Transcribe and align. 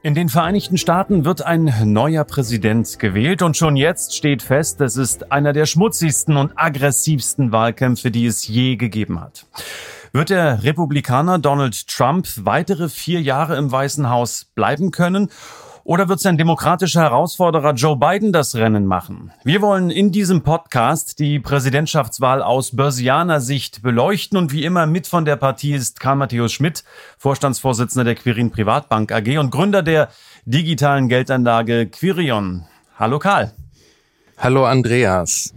In 0.00 0.14
den 0.14 0.28
Vereinigten 0.28 0.78
Staaten 0.78 1.24
wird 1.24 1.42
ein 1.42 1.74
neuer 1.84 2.22
Präsident 2.22 3.00
gewählt 3.00 3.42
und 3.42 3.56
schon 3.56 3.74
jetzt 3.74 4.14
steht 4.14 4.42
fest, 4.42 4.80
es 4.80 4.96
ist 4.96 5.32
einer 5.32 5.52
der 5.52 5.66
schmutzigsten 5.66 6.36
und 6.36 6.52
aggressivsten 6.54 7.50
Wahlkämpfe, 7.50 8.12
die 8.12 8.26
es 8.26 8.46
je 8.46 8.76
gegeben 8.76 9.20
hat. 9.20 9.46
Wird 10.12 10.30
der 10.30 10.62
Republikaner 10.62 11.40
Donald 11.40 11.88
Trump 11.88 12.28
weitere 12.36 12.88
vier 12.88 13.20
Jahre 13.20 13.56
im 13.56 13.72
Weißen 13.72 14.08
Haus 14.08 14.44
bleiben 14.54 14.92
können? 14.92 15.30
Oder 15.88 16.10
wird 16.10 16.20
sein 16.20 16.36
demokratischer 16.36 17.00
Herausforderer 17.00 17.72
Joe 17.72 17.96
Biden 17.96 18.30
das 18.30 18.54
Rennen 18.54 18.84
machen? 18.84 19.32
Wir 19.42 19.62
wollen 19.62 19.88
in 19.88 20.12
diesem 20.12 20.42
Podcast 20.42 21.18
die 21.18 21.40
Präsidentschaftswahl 21.40 22.42
aus 22.42 22.76
Börsianer 22.76 23.40
Sicht 23.40 23.80
beleuchten 23.80 24.36
und 24.36 24.52
wie 24.52 24.66
immer 24.66 24.84
mit 24.84 25.06
von 25.06 25.24
der 25.24 25.36
Partie 25.36 25.72
ist 25.72 25.98
Karl 25.98 26.16
Matthäus 26.16 26.52
Schmidt, 26.52 26.84
Vorstandsvorsitzender 27.16 28.04
der 28.04 28.16
Quirin 28.16 28.50
Privatbank 28.50 29.10
AG 29.12 29.38
und 29.38 29.50
Gründer 29.50 29.82
der 29.82 30.10
digitalen 30.44 31.08
Geldanlage 31.08 31.86
Quirion. 31.86 32.66
Hallo 32.98 33.18
Karl. 33.18 33.52
Hallo 34.36 34.66
Andreas. 34.66 35.54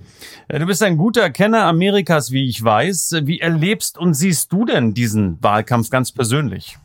Äh, 0.47 0.59
du 0.59 0.65
bist 0.65 0.81
ein 0.81 0.95
guter 0.95 1.29
Kenner 1.29 1.65
Amerikas, 1.65 2.31
wie 2.31 2.47
ich 2.47 2.63
weiß. 2.63 3.15
Wie 3.23 3.41
erlebst 3.41 3.97
und 3.97 4.13
siehst 4.13 4.53
du 4.53 4.63
denn 4.63 4.93
diesen 4.93 5.43
Wahlkampf 5.43 5.89
ganz 5.89 6.13
persönlich? 6.13 6.77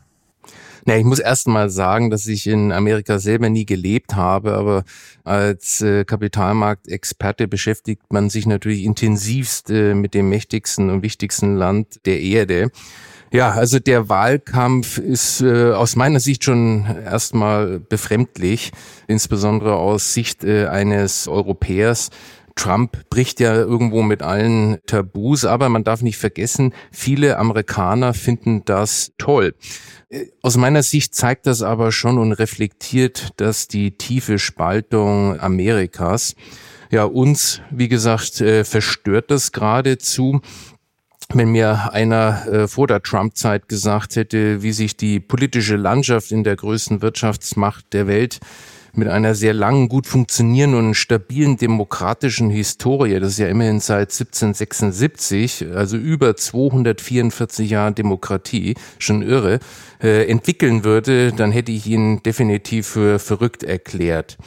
Na, 0.89 0.95
ich 0.95 1.03
muss 1.03 1.19
erst 1.19 1.49
mal 1.49 1.69
sagen, 1.69 2.09
dass 2.11 2.27
ich 2.27 2.47
in 2.47 2.71
Amerika 2.71 3.19
selber 3.19 3.49
nie 3.49 3.65
gelebt 3.65 4.15
habe, 4.15 4.53
aber 4.53 4.85
als 5.25 5.81
äh, 5.81 6.05
Kapitalmarktexperte 6.05 7.49
beschäftigt 7.49 8.03
man 8.09 8.29
sich 8.29 8.45
natürlich 8.45 8.85
intensivst 8.85 9.69
äh, 9.69 9.93
mit 9.93 10.13
dem 10.13 10.29
mächtigsten 10.29 10.89
und 10.89 11.01
wichtigsten 11.01 11.57
Land 11.57 11.99
der 12.05 12.21
Erde. 12.21 12.71
Ja, 13.33 13.51
also 13.51 13.79
der 13.79 14.07
Wahlkampf 14.07 14.97
ist 14.97 15.41
äh, 15.41 15.73
aus 15.73 15.97
meiner 15.97 16.21
Sicht 16.21 16.45
schon 16.45 16.85
erstmal 17.03 17.81
befremdlich, 17.81 18.71
insbesondere 19.07 19.75
aus 19.75 20.13
Sicht 20.13 20.45
äh, 20.45 20.67
eines 20.67 21.27
Europäers, 21.27 22.11
Trump 22.57 23.09
bricht 23.09 23.39
ja 23.39 23.53
irgendwo 23.55 24.01
mit 24.01 24.21
allen 24.21 24.79
Tabus, 24.85 25.45
aber 25.45 25.69
man 25.69 25.85
darf 25.85 26.01
nicht 26.01 26.17
vergessen, 26.17 26.73
viele 26.91 27.37
Amerikaner 27.37 28.13
finden 28.13 28.63
das 28.65 29.13
toll. 29.17 29.55
Aus 30.41 30.57
meiner 30.57 30.83
Sicht 30.83 31.15
zeigt 31.15 31.47
das 31.47 31.61
aber 31.61 31.91
schon 31.91 32.17
und 32.17 32.33
reflektiert, 32.33 33.29
dass 33.37 33.67
die 33.67 33.91
tiefe 33.91 34.39
Spaltung 34.39 35.39
Amerikas 35.39 36.35
ja 36.91 37.03
uns, 37.03 37.61
wie 37.69 37.87
gesagt, 37.87 38.41
äh, 38.41 38.63
verstört 38.63 39.31
das 39.31 39.51
geradezu. 39.51 40.41
Wenn 41.33 41.49
mir 41.49 41.91
einer 41.91 42.47
äh, 42.47 42.67
vor 42.69 42.87
der 42.87 43.01
Trump-Zeit 43.01 43.67
gesagt 43.67 44.15
hätte, 44.15 44.63
wie 44.63 44.71
sich 44.71 44.95
die 44.95 45.19
politische 45.19 45.75
Landschaft 45.75 46.31
in 46.31 46.45
der 46.45 46.55
größten 46.55 47.01
Wirtschaftsmacht 47.01 47.91
der 47.91 48.07
Welt 48.07 48.39
mit 48.97 49.07
einer 49.07 49.35
sehr 49.35 49.53
langen, 49.53 49.89
gut 49.89 50.07
funktionierenden 50.07 50.87
und 50.87 50.95
stabilen 50.95 51.57
demokratischen 51.57 52.49
Historie, 52.49 53.19
das 53.19 53.33
ist 53.33 53.39
ja 53.39 53.47
immerhin 53.47 53.79
seit 53.79 54.11
1776, 54.11 55.67
also 55.73 55.97
über 55.97 56.35
244 56.35 57.69
Jahre 57.69 57.93
Demokratie, 57.93 58.75
schon 58.99 59.21
irre, 59.21 59.59
äh, 60.01 60.27
entwickeln 60.27 60.83
würde, 60.83 61.31
dann 61.31 61.51
hätte 61.51 61.71
ich 61.71 61.87
ihn 61.87 62.23
definitiv 62.23 62.87
für 62.87 63.19
verrückt 63.19 63.63
erklärt. 63.63 64.37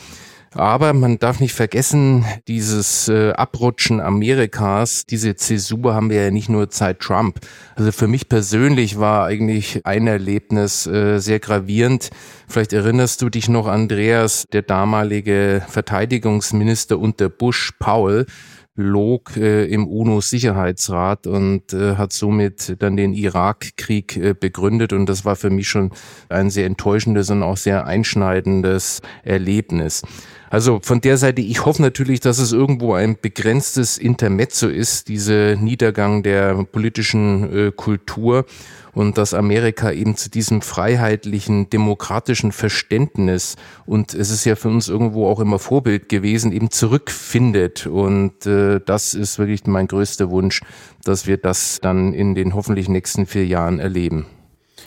Aber 0.53 0.93
man 0.95 1.19
darf 1.21 1.39
nicht 1.39 1.55
vergessen, 1.55 2.25
dieses 2.49 3.09
äh, 3.09 3.31
Abrutschen 3.33 4.01
Amerikas, 4.01 5.07
diese 5.07 5.37
Zäsur 5.37 5.95
haben 5.95 6.11
wir 6.11 6.25
ja 6.25 6.31
nicht 6.33 6.49
nur 6.49 6.67
seit 6.71 6.99
Trump. 6.99 7.39
Also 7.77 7.93
für 7.93 8.09
mich 8.09 8.29
persönlich 8.29 8.99
war 8.99 9.27
eigentlich 9.27 9.87
ein 9.87 10.09
Erlebnis 10.09 10.89
äh, 10.89 11.19
sehr 11.19 11.39
gravierend. 11.39 12.11
Vielleicht 12.49 12.73
erinnerst 12.73 13.23
du 13.23 13.29
dich 13.29 13.49
noch, 13.49 13.69
Andreas, 13.69 14.45
der 14.53 14.63
damalige 14.63 15.63
Verteidigungsminister 15.69 16.99
unter 16.99 17.29
Bush, 17.29 17.71
Paul, 17.79 18.27
log 18.75 19.37
äh, 19.37 19.67
im 19.67 19.87
UNO-Sicherheitsrat 19.87 21.27
und 21.27 21.73
äh, 21.73 21.97
hat 21.97 22.13
somit 22.13 22.77
dann 22.83 22.97
den 22.97 23.13
Irakkrieg 23.13 24.17
äh, 24.17 24.35
begründet. 24.35 24.93
Und 24.93 25.07
das 25.07 25.25
war 25.25 25.37
für 25.37 25.51
mich 25.51 25.69
schon 25.69 25.91
ein 26.29 26.51
sehr 26.51 26.67
enttäuschendes 26.67 27.31
und 27.31 27.43
auch 27.43 27.57
sehr 27.57 27.87
einschneidendes 27.87 29.03
Erlebnis. 29.23 30.03
Also 30.51 30.81
von 30.83 31.01
der 31.01 31.17
Seite, 31.17 31.41
ich 31.41 31.65
hoffe 31.65 31.81
natürlich, 31.81 32.19
dass 32.19 32.39
es 32.39 32.53
irgendwo 32.53 32.95
ein 32.95 33.17
begrenztes 33.21 33.99
Intermezzo 33.99 34.67
ist, 34.67 35.07
diese 35.07 35.57
Niedergang 35.59 36.25
der 36.25 36.65
politischen 36.65 37.69
äh, 37.69 37.71
Kultur 37.71 38.45
und 38.93 39.17
dass 39.17 39.33
Amerika 39.33 39.93
eben 39.93 40.17
zu 40.17 40.29
diesem 40.29 40.61
freiheitlichen, 40.61 41.71
demokratischen 41.71 42.51
Verständnis 42.51 43.55
und 43.87 44.13
es 44.13 44.31
ist 44.31 44.45
ja 44.45 44.57
für 44.57 44.71
uns 44.71 44.89
irgendwo 44.89 45.29
auch 45.29 45.39
immer 45.39 45.61
Vorbild 45.61 46.09
gewesen, 46.09 46.51
eben 46.51 46.73
zurückfindet. 46.73 47.87
Und 47.87 48.45
äh, 48.45 48.81
das 48.85 49.15
ist 49.15 49.39
wirklich 49.39 49.65
mein 49.67 49.87
größter 49.87 50.31
Wunsch, 50.31 50.63
dass 51.05 51.29
wir 51.29 51.37
das 51.37 51.79
dann 51.81 52.13
in 52.13 52.35
den 52.35 52.57
hoffentlich 52.57 52.89
nächsten 52.89 53.25
vier 53.27 53.47
Jahren 53.47 53.79
erleben. 53.79 54.27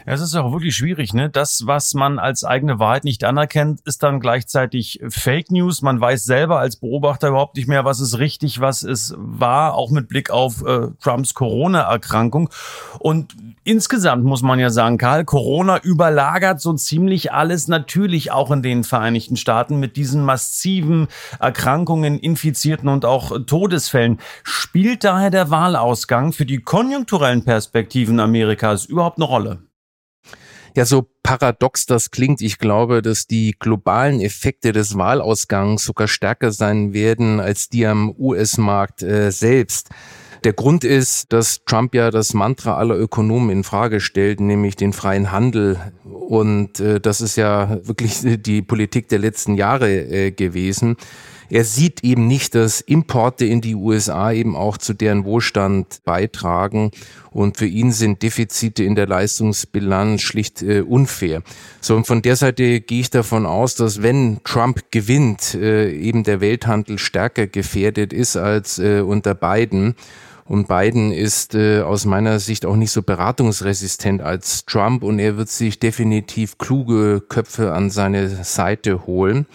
Es 0.06 0.20
ist 0.20 0.36
auch 0.36 0.52
wirklich 0.52 0.76
schwierig, 0.76 1.14
ne? 1.14 1.30
Das, 1.30 1.64
was 1.66 1.94
man 1.94 2.20
als 2.20 2.44
eigene 2.44 2.78
Wahrheit 2.78 3.06
nicht 3.06 3.24
anerkennt, 3.24 3.80
ist 3.86 4.04
dann 4.04 4.20
gleichzeitig 4.20 5.00
Fake 5.08 5.50
News. 5.50 5.82
Man 5.82 6.02
weiß 6.02 6.26
selber 6.26 6.60
als 6.60 6.76
Beobachter 6.76 7.30
überhaupt 7.30 7.56
nicht 7.56 7.70
mehr, 7.70 7.86
was 7.86 8.02
ist 8.02 8.20
richtig, 8.20 8.60
was 8.60 8.84
ist 8.84 9.16
wahr, 9.18 9.76
auch 9.76 9.92
mit 9.92 10.10
Blick 10.10 10.30
auf 10.30 10.66
äh, 10.66 10.88
Trumps 11.02 11.34
Corona-Erkrankung. 11.34 12.50
Und 13.00 13.34
insgesamt 13.64 14.26
muss 14.26 14.42
man 14.42 14.60
ja 14.60 14.70
sagen, 14.70 14.98
Karl, 14.98 15.24
Corona 15.24 15.80
überlagert 15.82 16.60
so 16.60 16.74
ziemlich 16.74 17.32
alles, 17.32 17.70
natürlich 17.70 18.32
auch 18.32 18.52
in 18.52 18.62
den 18.62 18.84
Vereinigten 18.84 19.38
Staaten 19.38 19.80
mit 19.80 19.96
diesen 19.96 20.26
massiven 20.26 21.08
Erkrankungen, 21.40 22.20
Infizierten 22.20 22.90
und 22.90 23.06
auch 23.06 23.32
Todesfällen. 23.46 24.20
Spielt 24.44 25.06
daher 25.06 25.30
der 25.30 25.50
Wahlausgang 25.50 26.34
für 26.34 26.46
die 26.46 26.60
konjunkturellen 26.60 27.46
Perspektiven 27.46 28.20
Amerikas 28.20 28.86
überhaupt 28.86 29.18
eine 29.18 29.26
Rolle? 29.26 29.73
Ja, 30.76 30.86
so 30.86 31.08
paradox 31.22 31.86
das 31.86 32.10
klingt, 32.10 32.42
ich 32.42 32.58
glaube, 32.58 33.04
dass 33.04 33.28
die 33.28 33.56
globalen 33.60 34.20
Effekte 34.20 34.72
des 34.72 34.98
Wahlausgangs 34.98 35.84
sogar 35.84 36.08
stärker 36.08 36.52
sein 36.52 36.94
werden 36.94 37.40
als 37.40 37.70
die 37.70 37.86
am 37.86 38.16
US-Markt 38.18 39.04
äh, 39.04 39.32
selbst. 39.32 39.90
Der 40.44 40.54
Grund 40.54 40.84
ist, 40.84 41.32
dass 41.32 41.64
Trump 41.66 41.94
ja 41.94 42.10
das 42.10 42.34
Mantra 42.34 42.76
aller 42.76 42.98
Ökonomen 42.98 43.52
in 43.52 43.64
Frage 43.64 44.02
stellt, 44.02 44.40
nämlich 44.40 44.76
den 44.76 44.94
freien 44.94 45.32
Handel. 45.32 45.80
Und 46.04 46.80
äh, 46.80 47.00
das 47.00 47.22
ist 47.22 47.38
ja 47.38 47.80
wirklich 47.84 48.22
die 48.42 48.64
Politik 48.64 49.08
der 49.10 49.20
letzten 49.20 49.54
Jahre 49.56 49.92
äh, 49.92 50.32
gewesen. 50.32 50.98
Er 51.54 51.66
sieht 51.66 52.04
eben 52.04 52.26
nicht, 52.26 52.56
dass 52.56 52.82
Importe 52.82 53.46
in 53.46 53.62
die 53.62 53.76
USA 53.76 54.32
eben 54.32 54.56
auch 54.56 54.76
zu 54.76 54.96
deren 54.96 55.24
Wohlstand 55.24 56.00
beitragen. 56.04 56.90
Und 57.30 57.58
für 57.58 57.68
ihn 57.68 57.92
sind 57.92 58.24
Defizite 58.24 58.84
in 58.84 58.96
der 58.96 59.06
Leistungsbilanz 59.06 60.24
schlicht 60.24 60.64
äh, 60.64 60.82
unfair. 60.82 61.44
So, 61.80 61.96
und 61.96 62.08
von 62.08 62.24
der 62.24 62.38
Seite 62.38 62.82
gehe 62.82 63.02
ich 63.02 63.12
davon 63.12 63.46
aus, 63.46 63.76
dass 63.76 64.02
wenn 64.02 64.40
Trump 64.44 64.86
gewinnt, 64.90 65.54
äh, 65.54 65.92
eben 65.92 66.24
der 66.24 66.42
Welthandel 66.42 66.98
stärker 66.98 67.46
gefährdet 67.46 68.14
ist 68.14 68.36
als 68.36 68.80
äh, 68.80 69.02
unter 69.02 69.36
Biden. 69.36 69.94
Und 70.46 70.68
Biden 70.68 71.12
ist 71.12 71.54
äh, 71.54 71.82
aus 71.82 72.06
meiner 72.06 72.40
Sicht 72.40 72.66
auch 72.66 72.76
nicht 72.76 72.92
so 72.92 73.04
beratungsresistent 73.04 74.24
als 74.24 74.66
Trump 74.66 75.04
und 75.04 75.20
er 75.20 75.38
wird 75.38 75.50
sich 75.50 75.78
definitiv 75.78 76.58
kluge 76.58 77.22
Köpfe 77.22 77.74
an 77.74 77.92
seine 77.92 78.44
Seite 78.44 79.06
holen. 79.06 79.46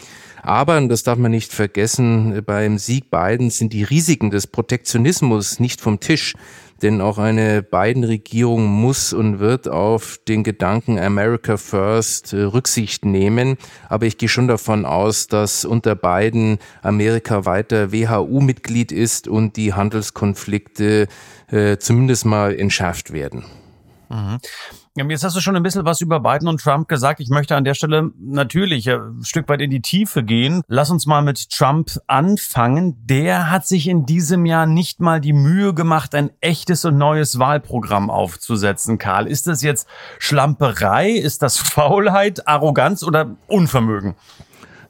Aber, 0.42 0.76
und 0.78 0.88
das 0.88 1.02
darf 1.02 1.18
man 1.18 1.30
nicht 1.30 1.52
vergessen, 1.52 2.42
beim 2.44 2.78
Sieg 2.78 3.10
Bidens 3.10 3.58
sind 3.58 3.72
die 3.72 3.84
Risiken 3.84 4.30
des 4.30 4.46
Protektionismus 4.46 5.60
nicht 5.60 5.80
vom 5.80 6.00
Tisch. 6.00 6.34
Denn 6.80 7.00
auch 7.00 7.18
eine 7.18 7.62
Biden-Regierung 7.64 8.66
muss 8.66 9.12
und 9.12 9.40
wird 9.40 9.66
auf 9.66 10.20
den 10.28 10.44
Gedanken 10.44 10.96
America 10.96 11.56
First 11.56 12.32
Rücksicht 12.32 13.04
nehmen. 13.04 13.56
Aber 13.88 14.06
ich 14.06 14.16
gehe 14.16 14.28
schon 14.28 14.46
davon 14.46 14.84
aus, 14.84 15.26
dass 15.26 15.64
unter 15.64 15.96
Biden 15.96 16.58
Amerika 16.82 17.44
weiter 17.44 17.90
WHU-Mitglied 17.90 18.92
ist 18.92 19.26
und 19.26 19.56
die 19.56 19.74
Handelskonflikte 19.74 21.08
äh, 21.50 21.78
zumindest 21.78 22.24
mal 22.24 22.54
entschärft 22.54 23.12
werden. 23.12 23.44
Mhm. 24.08 24.38
Jetzt 24.96 25.24
hast 25.24 25.36
du 25.36 25.40
schon 25.40 25.56
ein 25.56 25.62
bisschen 25.62 25.84
was 25.84 26.00
über 26.00 26.20
Biden 26.20 26.48
und 26.48 26.60
Trump 26.60 26.88
gesagt. 26.88 27.20
Ich 27.20 27.28
möchte 27.28 27.56
an 27.56 27.64
der 27.64 27.74
Stelle 27.74 28.10
natürlich 28.18 28.90
ein 28.90 29.22
Stück 29.22 29.48
weit 29.48 29.60
in 29.60 29.70
die 29.70 29.80
Tiefe 29.80 30.22
gehen. 30.24 30.62
Lass 30.66 30.90
uns 30.90 31.06
mal 31.06 31.22
mit 31.22 31.50
Trump 31.50 31.90
anfangen. 32.06 32.96
Der 33.06 33.50
hat 33.50 33.66
sich 33.66 33.88
in 33.88 34.06
diesem 34.06 34.46
Jahr 34.46 34.66
nicht 34.66 35.00
mal 35.00 35.20
die 35.20 35.32
Mühe 35.32 35.74
gemacht, 35.74 36.14
ein 36.14 36.30
echtes 36.40 36.84
und 36.84 36.98
neues 36.98 37.38
Wahlprogramm 37.38 38.10
aufzusetzen. 38.10 38.98
Karl, 38.98 39.26
ist 39.26 39.46
das 39.46 39.62
jetzt 39.62 39.86
Schlamperei? 40.18 41.10
Ist 41.10 41.42
das 41.42 41.58
Faulheit, 41.58 42.46
Arroganz 42.46 43.02
oder 43.02 43.36
Unvermögen? 43.46 44.14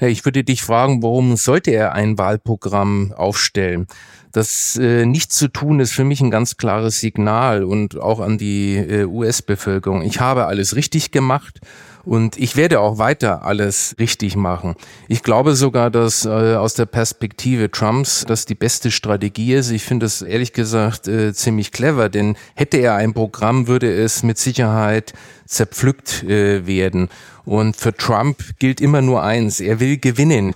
Ich 0.00 0.24
würde 0.24 0.44
dich 0.44 0.62
fragen, 0.62 1.02
warum 1.02 1.36
sollte 1.36 1.72
er 1.72 1.92
ein 1.92 2.18
Wahlprogramm 2.18 3.12
aufstellen? 3.16 3.86
Das 4.32 4.76
äh, 4.76 5.06
nicht 5.06 5.32
zu 5.32 5.48
tun 5.48 5.80
ist 5.80 5.92
für 5.92 6.04
mich 6.04 6.20
ein 6.20 6.30
ganz 6.30 6.56
klares 6.56 7.00
Signal 7.00 7.64
und 7.64 7.98
auch 7.98 8.20
an 8.20 8.38
die 8.38 8.76
äh, 8.76 9.04
US-Bevölkerung. 9.04 10.02
Ich 10.02 10.20
habe 10.20 10.46
alles 10.46 10.76
richtig 10.76 11.10
gemacht 11.10 11.60
und 12.04 12.38
ich 12.38 12.56
werde 12.56 12.80
auch 12.80 12.98
weiter 12.98 13.44
alles 13.44 13.96
richtig 13.98 14.36
machen. 14.36 14.76
Ich 15.08 15.22
glaube 15.22 15.56
sogar, 15.56 15.90
dass 15.90 16.24
äh, 16.24 16.28
aus 16.28 16.74
der 16.74 16.86
Perspektive 16.86 17.70
Trumps 17.70 18.24
das 18.26 18.46
die 18.46 18.54
beste 18.54 18.90
Strategie 18.90 19.54
ist. 19.54 19.70
Ich 19.70 19.82
finde 19.82 20.06
es 20.06 20.22
ehrlich 20.22 20.52
gesagt 20.52 21.08
äh, 21.08 21.34
ziemlich 21.34 21.72
clever, 21.72 22.08
denn 22.08 22.36
hätte 22.54 22.76
er 22.76 22.94
ein 22.94 23.14
Programm, 23.14 23.66
würde 23.66 23.92
es 23.92 24.22
mit 24.22 24.38
Sicherheit 24.38 25.14
zerpflückt 25.46 26.22
äh, 26.24 26.66
werden. 26.66 27.08
Und 27.48 27.76
für 27.76 27.94
Trump 27.94 28.36
gilt 28.58 28.82
immer 28.82 29.00
nur 29.00 29.22
eins, 29.22 29.58
er 29.58 29.80
will 29.80 29.96
gewinnen. 29.96 30.52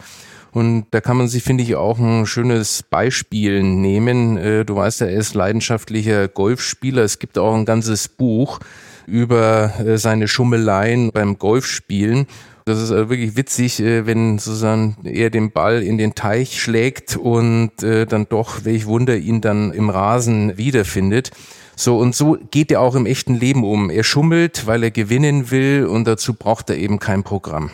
Und 0.51 0.85
da 0.91 1.01
kann 1.01 1.17
man 1.17 1.27
sich, 1.27 1.43
finde 1.43 1.65
ich, 1.65 1.75
auch 1.75 1.99
ein 1.99 2.27
schönes 2.27 2.83
Beispiel 2.83 3.63
nehmen. 3.63 4.37
Äh, 4.37 4.67
du 4.67 4.77
weißt 4.77 5.01
ja, 5.01 5.07
er 5.07 5.19
ist 5.19 5.33
leidenschaftlicher 5.33 6.29
Golfspieler. 6.29 7.03
Es 7.03 7.19
gibt 7.19 7.39
auch 7.39 7.55
ein 7.55 7.65
ganzes 7.65 8.09
Buch 8.09 8.61
über 9.07 9.73
äh, 9.81 9.97
seine 9.97 10.29
Schummeleien 10.29 11.13
beim 11.13 11.39
Golfspielen. 11.39 12.27
Das 12.67 12.79
ist 12.79 12.91
äh, 12.91 13.09
wirklich 13.09 13.37
witzig, 13.39 13.83
wenn 13.83 14.39
sozusagen 14.39 14.99
er 15.05 15.31
den 15.31 15.51
Ball 15.51 15.83
in 15.83 15.97
den 15.97 16.15
Teich 16.15 16.61
schlägt 16.61 17.17
und 17.17 17.71
dann 17.81 18.27
doch, 18.29 18.67
welch 18.67 18.85
Wunder, 18.85 19.17
ihn 19.17 19.41
dann 19.41 19.73
im 19.73 19.89
Rasen 19.89 20.59
wiederfindet. 20.59 21.31
So, 21.77 21.99
und 21.99 22.15
so 22.15 22.37
geht 22.51 22.71
er 22.71 22.81
auch 22.81 22.95
im 22.95 23.07
echten 23.07 23.35
Leben 23.35 23.65
um. 23.65 23.91
Er 23.91 24.05
schummelt, 24.05 24.67
weil 24.67 24.83
er 24.83 24.91
gewinnen 24.91 25.51
will 25.51 25.87
und 25.87 26.07
dazu 26.07 26.35
braucht 26.35 26.71
er 26.71 26.77
eben 26.77 26.99
kein 26.99 27.23
Programm. 27.23 27.71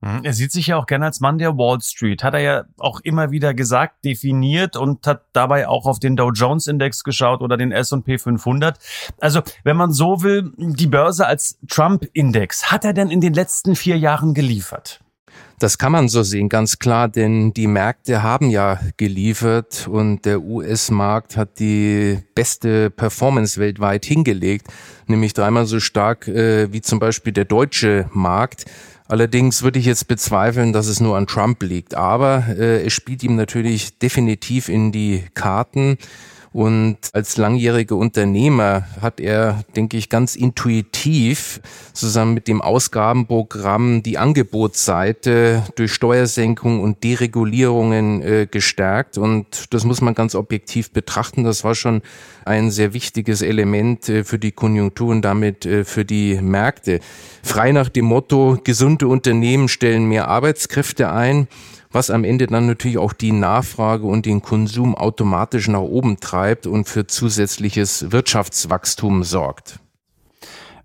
Mhm. 0.00 0.20
Er 0.22 0.32
sieht 0.32 0.52
sich 0.52 0.68
ja 0.68 0.76
auch 0.76 0.86
gerne 0.86 1.06
als 1.06 1.20
Mann 1.20 1.38
der 1.38 1.56
Wall 1.56 1.80
Street, 1.80 2.22
hat 2.22 2.34
er 2.34 2.40
ja 2.40 2.64
auch 2.76 3.00
immer 3.00 3.30
wieder 3.30 3.54
gesagt, 3.54 4.04
definiert 4.04 4.76
und 4.76 5.06
hat 5.06 5.24
dabei 5.32 5.66
auch 5.66 5.86
auf 5.86 5.98
den 5.98 6.16
Dow 6.16 6.30
Jones 6.30 6.66
Index 6.66 7.02
geschaut 7.02 7.40
oder 7.40 7.56
den 7.56 7.72
S&P 7.72 8.18
500. 8.18 8.78
Also, 9.20 9.42
wenn 9.64 9.76
man 9.76 9.92
so 9.92 10.22
will, 10.22 10.52
die 10.56 10.86
Börse 10.86 11.26
als 11.26 11.58
Trump 11.68 12.06
Index, 12.12 12.70
hat 12.70 12.84
er 12.84 12.92
denn 12.92 13.10
in 13.10 13.20
den 13.20 13.34
letzten 13.34 13.74
vier 13.74 13.98
Jahren 13.98 14.34
geliefert? 14.34 15.00
Das 15.58 15.76
kann 15.76 15.90
man 15.90 16.08
so 16.08 16.22
sehen, 16.22 16.48
ganz 16.48 16.78
klar, 16.78 17.08
denn 17.08 17.52
die 17.52 17.66
Märkte 17.66 18.22
haben 18.22 18.50
ja 18.50 18.78
geliefert 18.96 19.88
und 19.90 20.24
der 20.24 20.40
US-Markt 20.40 21.36
hat 21.36 21.58
die 21.58 22.18
beste 22.34 22.90
Performance 22.90 23.60
weltweit 23.60 24.04
hingelegt, 24.04 24.68
nämlich 25.08 25.34
dreimal 25.34 25.66
so 25.66 25.80
stark 25.80 26.28
äh, 26.28 26.72
wie 26.72 26.80
zum 26.80 27.00
Beispiel 27.00 27.32
der 27.32 27.44
deutsche 27.44 28.08
Markt. 28.12 28.66
Allerdings 29.08 29.62
würde 29.62 29.78
ich 29.78 29.86
jetzt 29.86 30.06
bezweifeln, 30.06 30.74
dass 30.74 30.86
es 30.86 31.00
nur 31.00 31.16
an 31.16 31.26
Trump 31.26 31.62
liegt. 31.62 31.94
Aber 31.94 32.44
äh, 32.48 32.84
es 32.84 32.92
spielt 32.92 33.22
ihm 33.24 33.36
natürlich 33.36 33.98
definitiv 33.98 34.68
in 34.68 34.92
die 34.92 35.24
Karten. 35.34 35.96
Und 36.58 36.96
als 37.12 37.36
langjähriger 37.36 37.94
Unternehmer 37.94 38.84
hat 39.00 39.20
er, 39.20 39.62
denke 39.76 39.96
ich, 39.96 40.08
ganz 40.08 40.34
intuitiv 40.34 41.60
zusammen 41.92 42.34
mit 42.34 42.48
dem 42.48 42.60
Ausgabenprogramm 42.60 44.02
die 44.02 44.18
Angebotsseite 44.18 45.62
durch 45.76 45.92
Steuersenkung 45.92 46.80
und 46.80 47.04
Deregulierungen 47.04 48.22
äh, 48.22 48.48
gestärkt. 48.50 49.18
Und 49.18 49.72
das 49.72 49.84
muss 49.84 50.00
man 50.00 50.14
ganz 50.14 50.34
objektiv 50.34 50.90
betrachten. 50.90 51.44
Das 51.44 51.62
war 51.62 51.76
schon 51.76 52.02
ein 52.44 52.72
sehr 52.72 52.92
wichtiges 52.92 53.40
Element 53.40 54.08
äh, 54.08 54.24
für 54.24 54.40
die 54.40 54.50
Konjunktur 54.50 55.10
und 55.10 55.22
damit 55.22 55.64
äh, 55.64 55.84
für 55.84 56.04
die 56.04 56.40
Märkte. 56.42 56.98
Frei 57.44 57.70
nach 57.70 57.88
dem 57.88 58.06
Motto, 58.06 58.58
gesunde 58.64 59.06
Unternehmen 59.06 59.68
stellen 59.68 60.08
mehr 60.08 60.26
Arbeitskräfte 60.26 61.12
ein 61.12 61.46
was 61.90 62.10
am 62.10 62.24
Ende 62.24 62.46
dann 62.46 62.66
natürlich 62.66 62.98
auch 62.98 63.12
die 63.12 63.32
Nachfrage 63.32 64.06
und 64.06 64.26
den 64.26 64.42
Konsum 64.42 64.94
automatisch 64.94 65.68
nach 65.68 65.80
oben 65.80 66.20
treibt 66.20 66.66
und 66.66 66.88
für 66.88 67.06
zusätzliches 67.06 68.12
Wirtschaftswachstum 68.12 69.24
sorgt. 69.24 69.80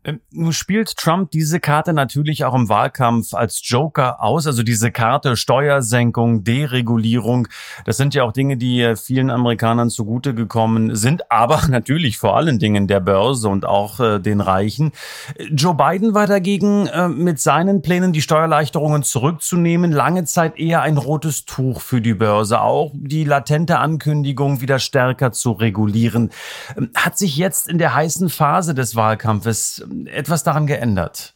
Ähm, 0.05 0.19
nun 0.31 0.53
spielt 0.53 0.97
Trump 0.97 1.31
diese 1.31 1.59
Karte 1.59 1.93
natürlich 1.93 2.43
auch 2.43 2.53
im 2.53 2.67
Wahlkampf 2.67 3.33
als 3.33 3.61
Joker 3.63 4.21
aus. 4.21 4.47
Also 4.47 4.63
diese 4.63 4.91
Karte 4.91 5.37
Steuersenkung, 5.37 6.43
Deregulierung. 6.43 7.47
Das 7.85 7.97
sind 7.97 8.13
ja 8.13 8.23
auch 8.23 8.33
Dinge, 8.33 8.57
die 8.57 8.81
äh, 8.81 8.95
vielen 8.95 9.29
Amerikanern 9.29 9.89
zugute 9.89 10.33
gekommen 10.33 10.95
sind, 10.95 11.23
aber 11.31 11.67
natürlich 11.67 12.17
vor 12.17 12.35
allen 12.35 12.59
Dingen 12.59 12.87
der 12.87 12.99
Börse 12.99 13.47
und 13.47 13.65
auch 13.65 13.99
äh, 13.99 14.19
den 14.19 14.41
Reichen. 14.41 14.91
Joe 15.49 15.75
Biden 15.75 16.13
war 16.13 16.27
dagegen 16.27 16.87
äh, 16.87 17.07
mit 17.07 17.39
seinen 17.39 17.81
Plänen, 17.81 18.11
die 18.11 18.21
Steuerleichterungen 18.21 19.03
zurückzunehmen, 19.03 19.91
lange 19.91 20.25
Zeit 20.25 20.57
eher 20.57 20.81
ein 20.81 20.97
rotes 20.97 21.45
Tuch 21.45 21.79
für 21.81 22.01
die 22.01 22.13
Börse. 22.13 22.61
Auch 22.61 22.91
die 22.93 23.23
latente 23.23 23.79
Ankündigung, 23.79 24.61
wieder 24.61 24.79
stärker 24.79 25.31
zu 25.31 25.51
regulieren. 25.51 26.31
Ähm, 26.77 26.89
hat 26.93 27.17
sich 27.17 27.37
jetzt 27.37 27.69
in 27.69 27.77
der 27.77 27.95
heißen 27.95 28.29
Phase 28.29 28.73
des 28.75 28.95
Wahlkampfes 28.95 29.85
etwas 30.07 30.43
daran 30.43 30.67
geändert? 30.67 31.33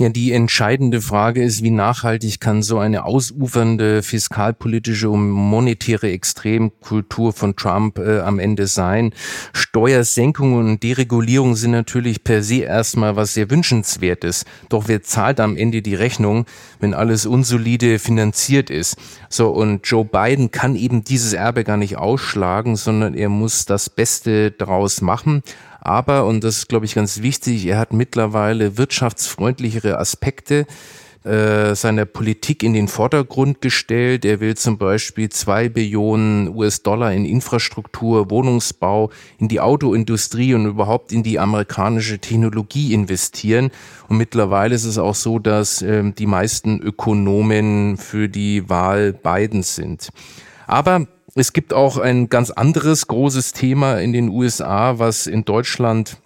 Ja, 0.00 0.08
die 0.08 0.32
entscheidende 0.32 1.02
Frage 1.02 1.44
ist, 1.44 1.62
wie 1.62 1.70
nachhaltig 1.70 2.40
kann 2.40 2.62
so 2.62 2.78
eine 2.78 3.04
ausufernde 3.04 4.02
fiskalpolitische 4.02 5.10
und 5.10 5.28
monetäre 5.28 6.10
Extremkultur 6.10 7.34
von 7.34 7.54
Trump 7.54 7.98
äh, 7.98 8.20
am 8.20 8.38
Ende 8.38 8.66
sein? 8.66 9.12
Steuersenkungen 9.52 10.70
und 10.70 10.82
Deregulierung 10.82 11.54
sind 11.54 11.72
natürlich 11.72 12.24
per 12.24 12.42
se 12.42 12.62
erstmal 12.62 13.16
was 13.16 13.34
sehr 13.34 13.50
wünschenswertes. 13.50 14.46
Doch 14.70 14.88
wer 14.88 15.02
zahlt 15.02 15.38
am 15.38 15.54
Ende 15.54 15.82
die 15.82 15.96
Rechnung, 15.96 16.46
wenn 16.78 16.94
alles 16.94 17.26
unsolide 17.26 17.98
finanziert 17.98 18.70
ist? 18.70 18.96
So, 19.28 19.50
und 19.50 19.86
Joe 19.86 20.06
Biden 20.06 20.50
kann 20.50 20.76
eben 20.76 21.04
dieses 21.04 21.34
Erbe 21.34 21.62
gar 21.62 21.76
nicht 21.76 21.98
ausschlagen, 21.98 22.76
sondern 22.76 23.12
er 23.12 23.28
muss 23.28 23.66
das 23.66 23.90
Beste 23.90 24.50
daraus 24.50 25.02
machen. 25.02 25.42
Aber, 25.80 26.26
und 26.26 26.44
das 26.44 26.58
ist, 26.58 26.68
glaube 26.68 26.86
ich, 26.86 26.94
ganz 26.94 27.22
wichtig, 27.22 27.66
er 27.66 27.78
hat 27.78 27.92
mittlerweile 27.92 28.76
wirtschaftsfreundlichere 28.76 29.98
Aspekte 29.98 30.66
äh, 31.24 31.74
seiner 31.74 32.06
Politik 32.06 32.62
in 32.62 32.72
den 32.72 32.88
Vordergrund 32.88 33.60
gestellt. 33.60 34.24
Er 34.24 34.40
will 34.40 34.56
zum 34.56 34.78
Beispiel 34.78 35.28
zwei 35.28 35.68
Billionen 35.68 36.48
US-Dollar 36.48 37.12
in 37.12 37.26
Infrastruktur, 37.26 38.30
Wohnungsbau, 38.30 39.10
in 39.38 39.48
die 39.48 39.60
Autoindustrie 39.60 40.54
und 40.54 40.64
überhaupt 40.64 41.12
in 41.12 41.22
die 41.22 41.38
amerikanische 41.38 42.20
Technologie 42.20 42.94
investieren. 42.94 43.70
Und 44.08 44.16
mittlerweile 44.16 44.74
ist 44.74 44.84
es 44.84 44.96
auch 44.96 45.14
so, 45.14 45.38
dass 45.38 45.82
äh, 45.82 46.10
die 46.10 46.26
meisten 46.26 46.80
Ökonomen 46.80 47.98
für 47.98 48.30
die 48.30 48.70
Wahl 48.70 49.12
Bidens 49.12 49.74
sind. 49.74 50.08
Aber 50.66 51.06
es 51.34 51.52
gibt 51.52 51.72
auch 51.72 51.98
ein 51.98 52.28
ganz 52.28 52.50
anderes 52.50 53.06
großes 53.06 53.52
Thema 53.52 53.98
in 54.00 54.12
den 54.12 54.28
USA, 54.28 54.98
was 54.98 55.26
in 55.26 55.44
Deutschland 55.44 56.16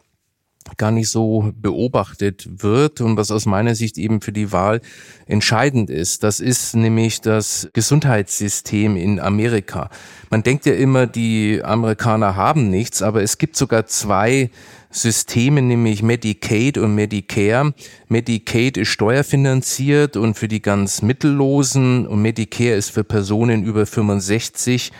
gar 0.76 0.90
nicht 0.90 1.08
so 1.08 1.52
beobachtet 1.56 2.48
wird 2.62 3.00
und 3.00 3.16
was 3.16 3.30
aus 3.30 3.46
meiner 3.46 3.74
Sicht 3.74 3.98
eben 3.98 4.20
für 4.20 4.32
die 4.32 4.50
Wahl 4.52 4.80
entscheidend 5.26 5.90
ist. 5.90 6.24
Das 6.24 6.40
ist 6.40 6.74
nämlich 6.74 7.20
das 7.20 7.68
Gesundheitssystem 7.72 8.96
in 8.96 9.20
Amerika. 9.20 9.90
Man 10.30 10.42
denkt 10.42 10.66
ja 10.66 10.74
immer, 10.74 11.06
die 11.06 11.60
Amerikaner 11.62 12.36
haben 12.36 12.70
nichts, 12.70 13.02
aber 13.02 13.22
es 13.22 13.38
gibt 13.38 13.56
sogar 13.56 13.86
zwei 13.86 14.50
Systeme, 14.90 15.60
nämlich 15.60 16.02
Medicaid 16.02 16.78
und 16.78 16.94
Medicare. 16.94 17.74
Medicaid 18.08 18.76
ist 18.76 18.88
steuerfinanziert 18.88 20.16
und 20.16 20.34
für 20.34 20.48
die 20.48 20.62
ganz 20.62 21.02
Mittellosen 21.02 22.06
und 22.06 22.22
Medicare 22.22 22.74
ist 22.74 22.90
für 22.90 23.04
Personen 23.04 23.64
über 23.64 23.86
65 23.86 24.92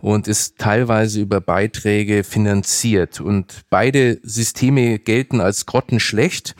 und 0.00 0.28
ist 0.28 0.58
teilweise 0.58 1.20
über 1.20 1.40
Beiträge 1.40 2.24
finanziert. 2.24 3.20
Und 3.20 3.62
beide 3.70 4.18
Systeme 4.22 4.98
gelten 4.98 5.40
als 5.40 5.66
grottenschlecht 5.66 6.54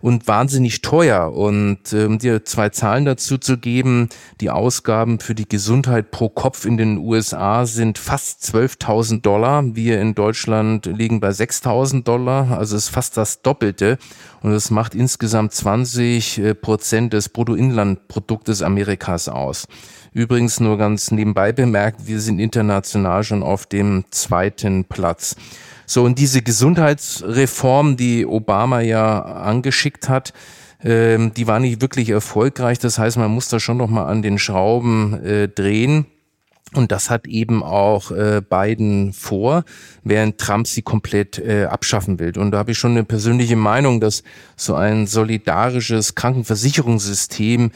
und 0.00 0.28
wahnsinnig 0.28 0.80
teuer. 0.80 1.32
Und 1.32 1.92
äh, 1.92 2.04
um 2.04 2.18
dir 2.18 2.44
zwei 2.44 2.68
Zahlen 2.68 3.04
dazu 3.04 3.38
zu 3.38 3.58
geben, 3.58 4.08
die 4.40 4.50
Ausgaben 4.50 5.20
für 5.20 5.34
die 5.34 5.48
Gesundheit 5.48 6.10
pro 6.10 6.28
Kopf 6.28 6.64
in 6.64 6.76
den 6.76 6.98
USA 6.98 7.66
sind 7.66 7.98
fast 7.98 8.42
12.000 8.44 9.22
Dollar. 9.22 9.74
Wir 9.74 10.00
in 10.00 10.14
Deutschland 10.14 10.86
liegen 10.86 11.20
bei 11.20 11.30
6.000 11.30 12.04
Dollar, 12.04 12.56
also 12.58 12.76
ist 12.76 12.88
fast 12.88 13.16
das 13.16 13.42
Doppelte. 13.42 13.98
Und 14.40 14.52
das 14.52 14.70
macht 14.70 14.94
insgesamt 14.94 15.52
20 15.52 16.38
äh, 16.38 16.54
Prozent 16.54 17.12
des 17.12 17.28
Bruttoinlandproduktes 17.28 18.62
Amerikas 18.62 19.28
aus. 19.28 19.66
Übrigens 20.18 20.58
nur 20.58 20.78
ganz 20.78 21.12
nebenbei 21.12 21.52
bemerkt, 21.52 22.08
wir 22.08 22.18
sind 22.18 22.40
international 22.40 23.22
schon 23.22 23.44
auf 23.44 23.66
dem 23.66 24.04
zweiten 24.10 24.84
Platz. 24.84 25.36
So, 25.86 26.02
und 26.02 26.18
diese 26.18 26.42
Gesundheitsreform, 26.42 27.96
die 27.96 28.26
Obama 28.26 28.80
ja 28.80 29.22
angeschickt 29.22 30.08
hat, 30.08 30.32
ähm, 30.82 31.32
die 31.34 31.46
war 31.46 31.60
nicht 31.60 31.80
wirklich 31.80 32.08
erfolgreich. 32.08 32.80
Das 32.80 32.98
heißt, 32.98 33.16
man 33.16 33.30
muss 33.30 33.48
da 33.48 33.60
schon 33.60 33.76
noch 33.76 33.86
mal 33.86 34.06
an 34.06 34.22
den 34.22 34.40
Schrauben 34.40 35.24
äh, 35.24 35.46
drehen. 35.46 36.06
Und 36.74 36.90
das 36.90 37.10
hat 37.10 37.28
eben 37.28 37.62
auch 37.62 38.10
äh, 38.10 38.42
Biden 38.42 39.12
vor, 39.12 39.62
während 40.02 40.38
Trump 40.38 40.66
sie 40.66 40.82
komplett 40.82 41.38
äh, 41.38 41.66
abschaffen 41.66 42.18
will. 42.18 42.36
Und 42.36 42.50
da 42.50 42.58
habe 42.58 42.72
ich 42.72 42.78
schon 42.78 42.90
eine 42.90 43.04
persönliche 43.04 43.56
Meinung, 43.56 44.00
dass 44.00 44.24
so 44.56 44.74
ein 44.74 45.06
solidarisches 45.06 46.16
Krankenversicherungssystem 46.16 47.70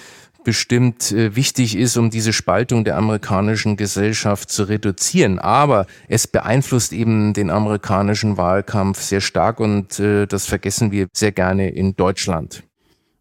bestimmt 0.44 1.12
äh, 1.12 1.34
wichtig 1.36 1.76
ist, 1.76 1.96
um 1.96 2.10
diese 2.10 2.32
Spaltung 2.32 2.84
der 2.84 2.96
amerikanischen 2.96 3.76
Gesellschaft 3.76 4.50
zu 4.50 4.64
reduzieren. 4.64 5.38
Aber 5.38 5.86
es 6.08 6.26
beeinflusst 6.26 6.92
eben 6.92 7.32
den 7.32 7.50
amerikanischen 7.50 8.36
Wahlkampf 8.36 9.00
sehr 9.00 9.20
stark 9.20 9.60
und 9.60 9.98
äh, 9.98 10.26
das 10.26 10.46
vergessen 10.46 10.92
wir 10.92 11.08
sehr 11.12 11.32
gerne 11.32 11.70
in 11.70 11.96
Deutschland. 11.96 12.64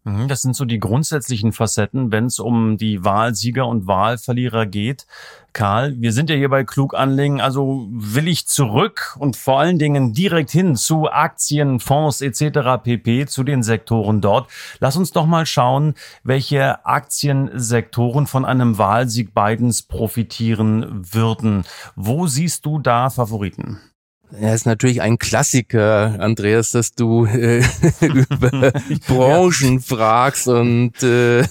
Mhm, 0.04 0.26
das 0.26 0.42
sind 0.42 0.56
so 0.56 0.64
die 0.64 0.80
grundsätzlichen 0.80 1.52
Facetten, 1.52 2.10
wenn 2.10 2.26
es 2.26 2.40
um 2.40 2.76
die 2.76 3.04
Wahlsieger 3.04 3.68
und 3.68 3.86
Wahlverlierer 3.86 4.66
geht. 4.66 5.06
Karl, 5.52 5.94
wir 6.00 6.12
sind 6.12 6.28
ja 6.28 6.34
hier 6.34 6.48
bei 6.48 6.64
Klug 6.64 6.94
anlegen, 6.94 7.40
also 7.40 7.86
will 7.92 8.26
ich 8.26 8.48
zurück 8.48 9.14
und 9.18 9.36
vor 9.36 9.60
allen 9.60 9.78
Dingen 9.78 10.12
direkt 10.12 10.50
hin 10.50 10.74
zu 10.74 11.08
Aktien, 11.08 11.78
Fonds 11.78 12.20
etc. 12.20 12.82
pp, 12.82 13.26
zu 13.26 13.44
den 13.44 13.62
Sektoren 13.62 14.20
dort. 14.20 14.50
Lass 14.80 14.96
uns 14.96 15.12
doch 15.12 15.26
mal 15.26 15.46
schauen, 15.46 15.94
welche 16.24 16.84
Aktiensektoren 16.84 18.26
von 18.26 18.44
einem 18.44 18.78
Wahlsieg 18.78 19.34
Bidens 19.34 19.82
profitieren 19.82 21.06
würden. 21.12 21.64
Wo 21.94 22.26
siehst 22.26 22.66
du 22.66 22.80
da 22.80 23.08
Favoriten? 23.08 23.78
Ja, 24.40 24.54
ist 24.54 24.64
natürlich 24.64 25.02
ein 25.02 25.18
Klassiker, 25.18 26.16
Andreas, 26.18 26.70
dass 26.70 26.94
du 26.94 27.26
äh, 27.26 27.62
über 28.00 28.72
Branchen 29.06 29.80
fragst 29.80 30.48
und 30.48 31.02
äh, 31.02 31.42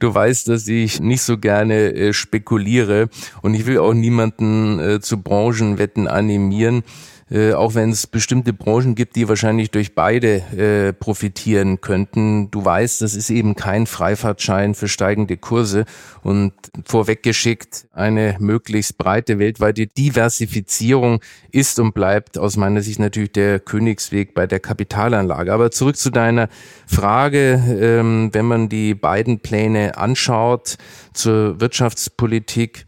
du 0.00 0.14
weißt, 0.14 0.48
dass 0.48 0.68
ich 0.68 1.00
nicht 1.00 1.22
so 1.22 1.38
gerne 1.38 1.94
äh, 1.94 2.12
spekuliere. 2.12 3.08
Und 3.40 3.54
ich 3.54 3.64
will 3.64 3.78
auch 3.78 3.94
niemanden 3.94 4.78
äh, 4.78 5.00
zu 5.00 5.22
Branchenwetten 5.22 6.08
animieren 6.08 6.82
äh, 7.30 7.54
auch 7.54 7.74
wenn 7.74 7.90
es 7.90 8.06
bestimmte 8.06 8.52
Branchen 8.52 8.94
gibt, 8.94 9.16
die 9.16 9.28
wahrscheinlich 9.28 9.70
durch 9.72 9.94
beide 9.94 10.36
äh, 10.56 10.92
profitieren 10.92 11.80
könnten. 11.80 12.50
Du 12.52 12.64
weißt, 12.64 13.02
das 13.02 13.14
ist 13.14 13.30
eben 13.30 13.56
kein 13.56 13.86
Freifahrtschein 13.86 14.74
für 14.74 14.86
steigende 14.86 15.36
Kurse 15.36 15.86
und 16.22 16.52
vorweggeschickt 16.84 17.88
eine 17.92 18.36
möglichst 18.38 18.96
breite 18.98 19.38
weltweite 19.40 19.88
Diversifizierung 19.88 21.20
ist 21.50 21.80
und 21.80 21.94
bleibt 21.94 22.38
aus 22.38 22.56
meiner 22.56 22.82
Sicht 22.82 23.00
natürlich 23.00 23.32
der 23.32 23.58
Königsweg 23.58 24.32
bei 24.34 24.46
der 24.46 24.60
Kapitalanlage. 24.60 25.52
Aber 25.52 25.72
zurück 25.72 25.96
zu 25.96 26.10
deiner 26.10 26.48
Frage, 26.86 27.60
ähm, 27.80 28.30
wenn 28.32 28.44
man 28.44 28.68
die 28.68 28.94
beiden 28.94 29.40
Pläne 29.40 29.98
anschaut 29.98 30.76
zur 31.12 31.60
Wirtschaftspolitik, 31.60 32.86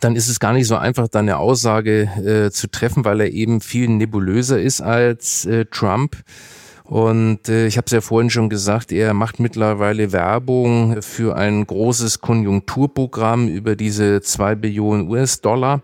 dann 0.00 0.16
ist 0.16 0.28
es 0.28 0.40
gar 0.40 0.52
nicht 0.52 0.66
so 0.66 0.76
einfach, 0.76 1.08
da 1.08 1.20
eine 1.20 1.38
Aussage 1.38 2.08
äh, 2.24 2.50
zu 2.50 2.70
treffen, 2.70 3.04
weil 3.04 3.20
er 3.20 3.32
eben 3.32 3.60
viel 3.60 3.88
nebulöser 3.88 4.60
ist 4.60 4.80
als 4.80 5.46
äh, 5.46 5.66
Trump. 5.66 6.16
Und 6.84 7.48
äh, 7.48 7.66
ich 7.66 7.78
habe 7.78 7.86
es 7.86 7.92
ja 7.92 8.02
vorhin 8.02 8.28
schon 8.28 8.50
gesagt, 8.50 8.92
er 8.92 9.14
macht 9.14 9.40
mittlerweile 9.40 10.12
Werbung 10.12 11.00
für 11.00 11.34
ein 11.34 11.66
großes 11.66 12.20
Konjunkturprogramm 12.20 13.48
über 13.48 13.74
diese 13.74 14.20
zwei 14.20 14.54
Billionen 14.54 15.08
US-Dollar. 15.08 15.80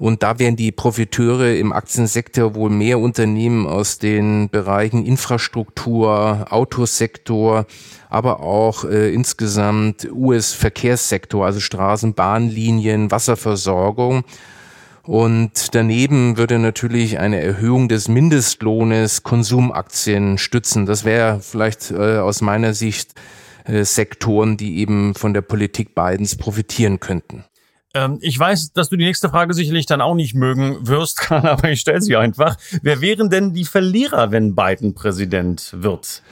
Und 0.00 0.22
da 0.22 0.38
werden 0.38 0.56
die 0.56 0.72
Profiteure 0.72 1.54
im 1.56 1.74
Aktiensektor 1.74 2.54
wohl 2.54 2.70
mehr 2.70 2.98
Unternehmen 2.98 3.66
aus 3.66 3.98
den 3.98 4.48
Bereichen 4.48 5.04
Infrastruktur, 5.04 6.46
Autosektor, 6.48 7.66
aber 8.08 8.40
auch 8.40 8.84
äh, 8.84 9.12
insgesamt 9.12 10.08
US-Verkehrssektor, 10.10 11.44
also 11.44 11.60
Straßen, 11.60 12.14
Bahnlinien, 12.14 13.10
Wasserversorgung. 13.10 14.24
Und 15.02 15.74
daneben 15.74 16.38
würde 16.38 16.58
natürlich 16.58 17.18
eine 17.18 17.38
Erhöhung 17.42 17.90
des 17.90 18.08
Mindestlohnes 18.08 19.22
Konsumaktien 19.22 20.38
stützen. 20.38 20.86
Das 20.86 21.04
wäre 21.04 21.40
vielleicht 21.42 21.90
äh, 21.90 22.16
aus 22.16 22.40
meiner 22.40 22.72
Sicht 22.72 23.12
äh, 23.64 23.84
Sektoren, 23.84 24.56
die 24.56 24.78
eben 24.78 25.14
von 25.14 25.34
der 25.34 25.42
Politik 25.42 25.94
Bidens 25.94 26.36
profitieren 26.36 27.00
könnten. 27.00 27.44
Ähm, 27.94 28.18
ich 28.20 28.38
weiß, 28.38 28.72
dass 28.72 28.88
du 28.88 28.96
die 28.96 29.04
nächste 29.04 29.28
Frage 29.28 29.54
sicherlich 29.54 29.86
dann 29.86 30.00
auch 30.00 30.14
nicht 30.14 30.34
mögen 30.34 30.86
wirst, 30.86 31.26
aber 31.32 31.70
ich 31.70 31.80
stelle 31.80 32.00
sie 32.00 32.16
einfach. 32.16 32.56
Wer 32.82 33.00
wären 33.00 33.30
denn 33.30 33.52
die 33.52 33.64
Verlierer, 33.64 34.30
wenn 34.30 34.54
Biden 34.54 34.94
Präsident 34.94 35.70
wird? 35.72 36.22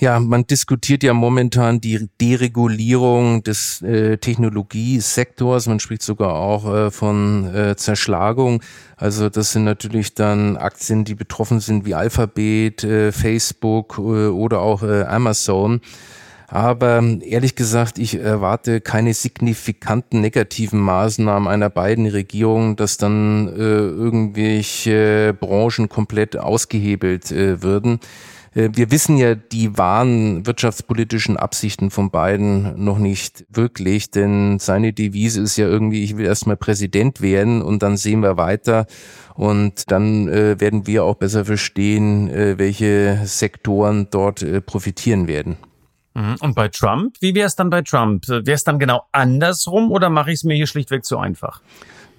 Ja, 0.00 0.20
man 0.20 0.46
diskutiert 0.46 1.02
ja 1.02 1.12
momentan 1.12 1.80
die 1.80 2.08
Deregulierung 2.20 3.42
des 3.42 3.82
äh, 3.82 4.16
Technologiesektors. 4.16 5.66
Man 5.66 5.80
spricht 5.80 6.02
sogar 6.02 6.34
auch 6.34 6.72
äh, 6.72 6.90
von 6.92 7.52
äh, 7.52 7.74
Zerschlagung. 7.74 8.62
Also 8.96 9.28
das 9.28 9.50
sind 9.50 9.64
natürlich 9.64 10.14
dann 10.14 10.56
Aktien, 10.56 11.04
die 11.04 11.16
betroffen 11.16 11.58
sind 11.58 11.84
wie 11.84 11.96
Alphabet, 11.96 12.84
äh, 12.84 13.10
Facebook 13.10 13.98
äh, 13.98 14.28
oder 14.28 14.60
auch 14.60 14.84
äh, 14.84 15.02
Amazon. 15.02 15.80
Aber 16.50 17.02
ehrlich 17.20 17.56
gesagt, 17.56 17.98
ich 17.98 18.18
erwarte 18.18 18.80
keine 18.80 19.12
signifikanten 19.12 20.22
negativen 20.22 20.80
Maßnahmen 20.80 21.46
einer 21.46 21.68
beiden 21.68 22.06
Regierung, 22.06 22.74
dass 22.74 22.96
dann 22.96 23.48
äh, 23.48 23.60
irgendwelche 23.60 25.36
Branchen 25.38 25.90
komplett 25.90 26.38
ausgehebelt 26.38 27.30
äh, 27.32 27.62
würden. 27.62 28.00
Äh, 28.54 28.70
wir 28.72 28.90
wissen 28.90 29.18
ja 29.18 29.34
die 29.34 29.76
wahren 29.76 30.46
wirtschaftspolitischen 30.46 31.36
Absichten 31.36 31.90
von 31.90 32.10
Biden 32.10 32.82
noch 32.82 32.98
nicht 32.98 33.44
wirklich, 33.50 34.10
denn 34.10 34.58
seine 34.58 34.94
Devise 34.94 35.42
ist 35.42 35.58
ja 35.58 35.66
irgendwie, 35.66 36.02
ich 36.02 36.16
will 36.16 36.24
erstmal 36.24 36.56
Präsident 36.56 37.20
werden 37.20 37.60
und 37.60 37.82
dann 37.82 37.98
sehen 37.98 38.20
wir 38.20 38.38
weiter 38.38 38.86
und 39.34 39.90
dann 39.90 40.28
äh, 40.28 40.58
werden 40.58 40.86
wir 40.86 41.04
auch 41.04 41.16
besser 41.16 41.44
verstehen, 41.44 42.30
äh, 42.30 42.58
welche 42.58 43.20
Sektoren 43.24 44.08
dort 44.10 44.42
äh, 44.42 44.62
profitieren 44.62 45.28
werden. 45.28 45.58
Mhm. 46.18 46.36
Und 46.40 46.54
bei 46.54 46.68
Trump, 46.68 47.16
wie 47.20 47.34
wäre 47.34 47.46
es 47.46 47.54
dann 47.54 47.70
bei 47.70 47.82
Trump? 47.82 48.28
Wäre 48.28 48.50
es 48.50 48.64
dann 48.64 48.78
genau 48.78 49.02
andersrum 49.12 49.92
oder 49.92 50.10
mache 50.10 50.30
ich 50.32 50.40
es 50.40 50.44
mir 50.44 50.54
hier 50.54 50.66
schlichtweg 50.66 51.04
zu 51.04 51.18
einfach? 51.18 51.62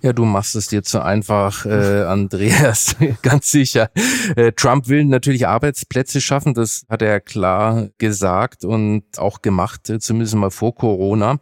Ja, 0.02 0.14
du 0.14 0.24
machst 0.24 0.56
es 0.56 0.68
dir 0.68 0.84
zu 0.84 1.04
einfach, 1.04 1.66
äh, 1.66 2.04
Andreas, 2.08 2.96
ganz 3.22 3.52
sicher. 3.52 3.90
Äh, 4.38 4.54
Trump 4.54 4.88
will 4.88 5.04
natürlich 5.04 5.48
Arbeitsplätze 5.48 6.22
schaffen, 6.22 6.54
das 6.54 6.86
hat 6.88 7.02
er 7.02 7.20
klar 7.20 7.90
gesagt 7.98 8.64
und 8.64 9.04
auch 9.18 9.42
gemacht, 9.42 9.90
äh, 9.90 10.00
zumindest 10.00 10.36
mal 10.36 10.52
vor 10.52 10.74
Corona. 10.74 11.40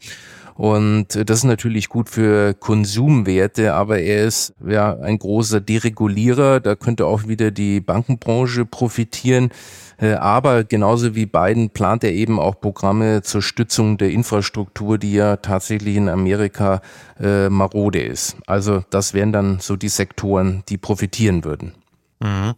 Und 0.55 1.15
äh, 1.15 1.23
das 1.23 1.39
ist 1.39 1.43
natürlich 1.43 1.87
gut 1.87 2.09
für 2.09 2.55
Konsumwerte, 2.55 3.75
aber 3.75 3.99
er 3.99 4.25
ist 4.25 4.55
ja 4.67 4.97
ein 4.97 5.19
großer 5.19 5.61
Deregulierer. 5.61 6.59
Da 6.59 6.73
könnte 6.73 7.05
auch 7.05 7.27
wieder 7.27 7.51
die 7.51 7.79
Bankenbranche 7.79 8.65
profitieren. 8.65 9.51
Äh, 9.99 10.13
aber 10.13 10.63
genauso 10.63 11.15
wie 11.15 11.25
Biden 11.25 11.69
plant 11.69 12.03
er 12.03 12.13
eben 12.13 12.39
auch 12.39 12.59
Programme 12.59 13.21
zur 13.23 13.41
Stützung 13.41 13.97
der 13.97 14.11
Infrastruktur, 14.11 14.97
die 14.97 15.13
ja 15.13 15.37
tatsächlich 15.37 15.95
in 15.95 16.09
Amerika 16.09 16.81
äh, 17.19 17.49
marode 17.49 18.01
ist. 18.01 18.37
Also 18.45 18.83
das 18.89 19.13
wären 19.13 19.31
dann 19.31 19.59
so 19.59 19.75
die 19.75 19.89
Sektoren, 19.89 20.63
die 20.69 20.77
profitieren 20.77 21.43
würden. 21.43 21.73
Mhm. 22.19 22.55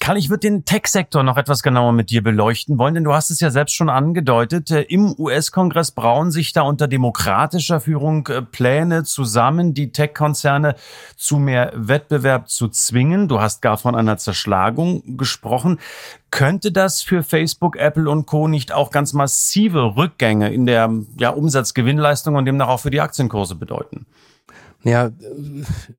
Karl, 0.00 0.16
ich 0.16 0.30
würde 0.30 0.48
den 0.48 0.64
Tech-Sektor 0.64 1.22
noch 1.22 1.36
etwas 1.36 1.62
genauer 1.62 1.92
mit 1.92 2.08
dir 2.08 2.22
beleuchten 2.22 2.78
wollen, 2.78 2.94
denn 2.94 3.04
du 3.04 3.12
hast 3.12 3.30
es 3.30 3.38
ja 3.40 3.50
selbst 3.50 3.74
schon 3.74 3.90
angedeutet. 3.90 4.70
Äh, 4.70 4.82
Im 4.82 5.14
US-Kongress 5.18 5.90
brauen 5.90 6.30
sich 6.30 6.54
da 6.54 6.62
unter 6.62 6.88
demokratischer 6.88 7.80
Führung 7.80 8.26
äh, 8.28 8.40
Pläne 8.40 9.04
zusammen, 9.04 9.74
die 9.74 9.92
Tech-Konzerne 9.92 10.74
zu 11.16 11.36
mehr 11.36 11.72
Wettbewerb 11.74 12.48
zu 12.48 12.68
zwingen. 12.68 13.28
Du 13.28 13.40
hast 13.40 13.60
gar 13.60 13.76
von 13.76 13.94
einer 13.94 14.16
Zerschlagung 14.16 15.18
gesprochen. 15.18 15.80
Könnte 16.30 16.72
das 16.72 17.02
für 17.02 17.22
Facebook, 17.22 17.76
Apple 17.76 18.08
und 18.08 18.24
Co. 18.26 18.48
nicht 18.48 18.72
auch 18.72 18.90
ganz 18.90 19.12
massive 19.12 19.96
Rückgänge 19.96 20.52
in 20.52 20.64
der 20.64 20.90
ja, 21.18 21.28
Umsatzgewinnleistung 21.28 22.36
und 22.36 22.46
demnach 22.46 22.68
auch 22.68 22.80
für 22.80 22.90
die 22.90 23.02
Aktienkurse 23.02 23.54
bedeuten? 23.54 24.06
Ja, 24.84 25.10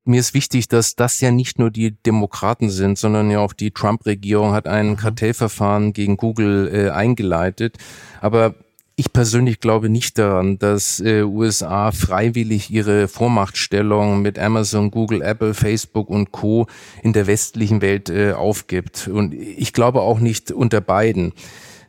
mir 0.04 0.20
ist 0.20 0.32
wichtig, 0.32 0.68
dass 0.68 0.94
das 0.94 1.20
ja 1.20 1.32
nicht 1.32 1.58
nur 1.58 1.70
die 1.72 1.90
Demokraten 1.90 2.70
sind, 2.70 2.98
sondern 2.98 3.30
ja 3.30 3.40
auch 3.40 3.52
die 3.52 3.72
Trump-Regierung 3.72 4.52
hat 4.52 4.68
ein 4.68 4.90
mhm. 4.90 4.96
Kartellverfahren 4.96 5.92
gegen 5.92 6.16
Google 6.16 6.70
äh, 6.72 6.90
eingeleitet. 6.90 7.78
Aber 8.20 8.54
ich 8.94 9.12
persönlich 9.12 9.60
glaube 9.60 9.90
nicht 9.90 10.18
daran, 10.18 10.58
dass 10.58 11.00
äh, 11.00 11.22
USA 11.22 11.90
freiwillig 11.90 12.70
ihre 12.70 13.08
Vormachtstellung 13.08 14.22
mit 14.22 14.38
Amazon, 14.38 14.90
Google, 14.90 15.20
Apple, 15.20 15.52
Facebook 15.52 16.08
und 16.08 16.32
Co. 16.32 16.66
in 17.02 17.12
der 17.12 17.26
westlichen 17.26 17.82
Welt 17.82 18.08
äh, 18.08 18.32
aufgibt. 18.32 19.08
Und 19.08 19.34
ich 19.34 19.72
glaube 19.74 20.00
auch 20.00 20.18
nicht 20.20 20.50
unter 20.50 20.80
beiden. 20.80 21.34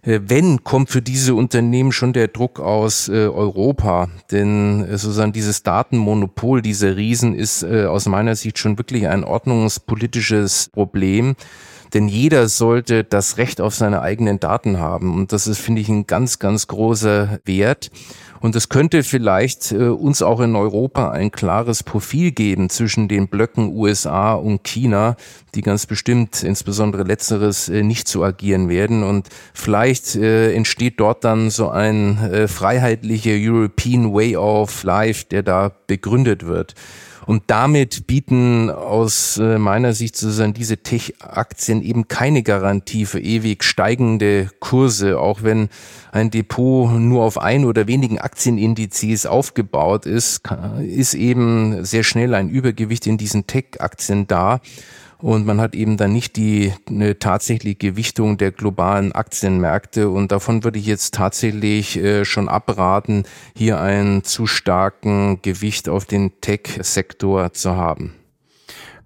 Äh, 0.08 0.22
wenn, 0.28 0.64
kommt 0.64 0.90
für 0.90 1.02
diese 1.02 1.36
Unternehmen 1.36 1.92
schon 1.92 2.14
der 2.14 2.30
Druck 2.30 2.60
aus 2.60 3.10
äh, 3.10 3.28
Europa. 3.28 4.08
Denn 4.32 4.86
äh, 4.86 4.98
sozusagen 4.98 5.34
dieses 5.34 5.64
Datenmonopol 5.64 6.62
dieser 6.62 6.96
Riesen 6.96 7.36
ist 7.36 7.64
aus 7.64 8.08
meiner 8.08 8.36
Sicht 8.36 8.58
schon 8.58 8.78
wirklich 8.78 9.08
ein 9.08 9.24
ordnungspolitisches 9.24 10.70
Problem. 10.70 11.36
Denn 11.94 12.08
jeder 12.08 12.48
sollte 12.48 13.04
das 13.04 13.38
Recht 13.38 13.62
auf 13.62 13.76
seine 13.76 14.02
eigenen 14.02 14.40
Daten 14.40 14.80
haben. 14.80 15.16
Und 15.16 15.32
das 15.32 15.48
ist, 15.48 15.60
finde 15.60 15.82
ich, 15.82 15.90
ein 15.90 16.08
ganz, 16.08 16.40
ganz 16.40 16.68
großer 16.68 17.40
Wert. 17.46 17.92
Und 18.40 18.56
es 18.56 18.70
könnte 18.70 19.04
vielleicht 19.04 19.72
äh, 19.72 19.88
uns 19.88 20.22
auch 20.22 20.40
in 20.42 20.56
Europa 20.56 21.12
ein 21.12 21.32
klares 21.32 21.84
Profil 21.84 22.32
geben 22.32 22.70
zwischen 22.70 23.08
den 23.08 23.28
Blöcken 23.28 23.76
USA 23.76 24.34
und 24.34 24.64
China, 24.64 25.16
die 25.56 25.62
ganz 25.62 25.86
bestimmt, 25.86 26.44
insbesondere 26.44 27.04
letzteres, 27.04 27.70
äh, 27.70 27.84
nicht 27.84 28.08
zu 28.08 28.24
agieren 28.24 28.70
werden. 28.70 29.04
Und 29.04 29.30
vielleicht 29.54 30.16
äh, 30.16 30.54
entsteht 30.54 31.00
dort 31.00 31.24
dann 31.24 31.50
so 31.50 31.70
ein 31.70 32.18
äh, 32.32 32.48
freiheitlicher 32.48 33.34
European 33.34 34.14
Way 34.14 34.38
of 34.38 34.84
Life, 34.84 35.26
der 35.32 35.44
da 35.44 35.72
begründet 35.88 36.46
wird. 36.46 36.76
Und 37.28 37.44
damit 37.48 38.08
bieten 38.08 38.70
aus 38.70 39.38
äh, 39.38 39.58
meiner 39.58 39.92
Sicht 39.92 40.16
sozusagen 40.16 40.54
diese 40.54 40.78
Tech-Aktien 40.78 41.82
eben 41.82 42.08
keine 42.08 42.42
Garantie 42.42 43.06
für 43.06 43.20
ewig 43.20 43.66
steigende 43.66 44.50
Kurse, 44.62 45.20
auch 45.20 45.44
wenn 45.44 45.68
ein 46.14 46.32
Depot 46.32 46.90
nur 46.90 47.26
auf 47.26 47.38
ein 47.38 47.66
oder 47.66 47.86
wenigen 47.86 48.18
Aktienindizes 48.18 49.26
aufgebaut 49.26 50.06
ist, 50.06 50.42
ist 50.82 51.16
eben 51.16 51.84
sehr 51.84 52.04
schnell 52.04 52.34
ein 52.34 52.48
Übergewicht 52.48 53.06
in 53.08 53.18
diesen 53.18 53.46
Tech-Aktien 53.46 54.28
da 54.28 54.62
und 55.20 55.46
man 55.46 55.60
hat 55.60 55.76
eben 55.76 55.98
dann 55.98 56.14
nicht 56.14 56.36
die 56.36 56.74
eine 56.88 57.20
tatsächliche 57.20 57.76
Gewichtung 57.76 58.38
der 58.38 58.52
globalen 58.52 59.12
Aktienmärkte 59.12 60.10
und 60.10 60.32
davon 60.32 60.64
würde 60.64 60.80
ich 60.80 60.86
jetzt 60.86 61.14
tatsächlich 61.14 61.98
äh, 61.98 62.26
schon 62.26 62.50
abraten, 62.50 63.24
hier 63.56 63.80
einen 63.80 64.24
zu 64.24 64.48
starken 64.48 65.42
Gewicht 65.42 65.90
auf 65.90 66.06
den 66.06 66.40
Tech-Sektor 66.42 67.54
zu 67.54 67.76
haben. 67.76 68.14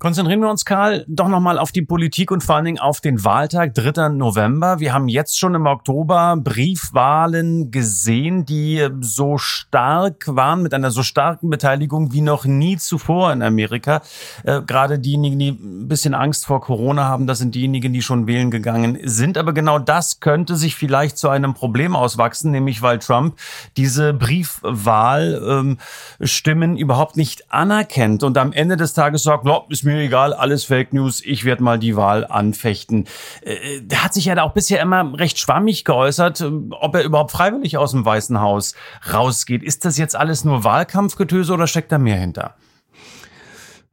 Konzentrieren 0.01 0.39
wir 0.39 0.49
uns, 0.49 0.65
Karl, 0.65 1.05
doch 1.07 1.27
nochmal 1.27 1.59
auf 1.59 1.71
die 1.71 1.83
Politik 1.83 2.31
und 2.31 2.43
vor 2.43 2.55
allen 2.55 2.65
Dingen 2.65 2.79
auf 2.79 3.01
den 3.01 3.23
Wahltag, 3.23 3.75
3. 3.75 4.09
November. 4.09 4.79
Wir 4.79 4.95
haben 4.95 5.07
jetzt 5.07 5.37
schon 5.37 5.53
im 5.53 5.67
Oktober 5.67 6.37
Briefwahlen 6.43 7.69
gesehen, 7.69 8.43
die 8.43 8.87
so 9.01 9.37
stark 9.37 10.25
waren, 10.25 10.63
mit 10.63 10.73
einer 10.73 10.89
so 10.89 11.03
starken 11.03 11.51
Beteiligung 11.51 12.13
wie 12.13 12.21
noch 12.21 12.45
nie 12.45 12.77
zuvor 12.77 13.31
in 13.31 13.43
Amerika. 13.43 14.01
Äh, 14.43 14.63
gerade 14.63 14.97
diejenigen, 14.97 15.37
die 15.37 15.49
ein 15.49 15.87
bisschen 15.87 16.15
Angst 16.15 16.47
vor 16.47 16.61
Corona 16.61 17.03
haben, 17.03 17.27
das 17.27 17.37
sind 17.37 17.53
diejenigen, 17.53 17.93
die 17.93 18.01
schon 18.01 18.25
wählen 18.25 18.49
gegangen 18.49 18.97
sind. 19.03 19.37
Aber 19.37 19.53
genau 19.53 19.77
das 19.77 20.19
könnte 20.19 20.55
sich 20.55 20.75
vielleicht 20.75 21.19
zu 21.19 21.29
einem 21.29 21.53
Problem 21.53 21.95
auswachsen, 21.95 22.49
nämlich 22.49 22.81
weil 22.81 22.97
Trump 22.97 23.35
diese 23.77 24.15
Briefwahlstimmen 24.15 26.71
ähm, 26.71 26.77
überhaupt 26.77 27.17
nicht 27.17 27.53
anerkennt 27.53 28.23
und 28.23 28.35
am 28.39 28.51
Ende 28.51 28.77
des 28.77 28.93
Tages 28.93 29.21
sagt, 29.21 29.45
no, 29.45 29.67
ist 29.69 29.83
mir 29.83 29.90
mir 29.91 30.01
egal, 30.01 30.33
alles 30.33 30.65
Fake 30.65 30.93
News, 30.93 31.21
ich 31.23 31.45
werde 31.45 31.63
mal 31.63 31.79
die 31.79 31.95
Wahl 31.95 32.25
anfechten. 32.25 33.07
Äh, 33.41 33.81
der 33.81 34.03
hat 34.03 34.13
sich 34.13 34.25
ja 34.25 34.35
da 34.35 34.43
auch 34.43 34.53
bisher 34.53 34.81
immer 34.81 35.17
recht 35.17 35.39
schwammig 35.39 35.85
geäußert, 35.85 36.41
äh, 36.41 36.51
ob 36.71 36.95
er 36.95 37.03
überhaupt 37.03 37.31
freiwillig 37.31 37.77
aus 37.77 37.91
dem 37.91 38.05
Weißen 38.05 38.39
Haus 38.39 38.75
rausgeht. 39.11 39.63
Ist 39.63 39.85
das 39.85 39.97
jetzt 39.97 40.15
alles 40.15 40.43
nur 40.43 40.63
Wahlkampfgetöse 40.63 41.53
oder 41.53 41.67
steckt 41.67 41.91
da 41.91 41.97
mehr 41.97 42.17
hinter? 42.17 42.55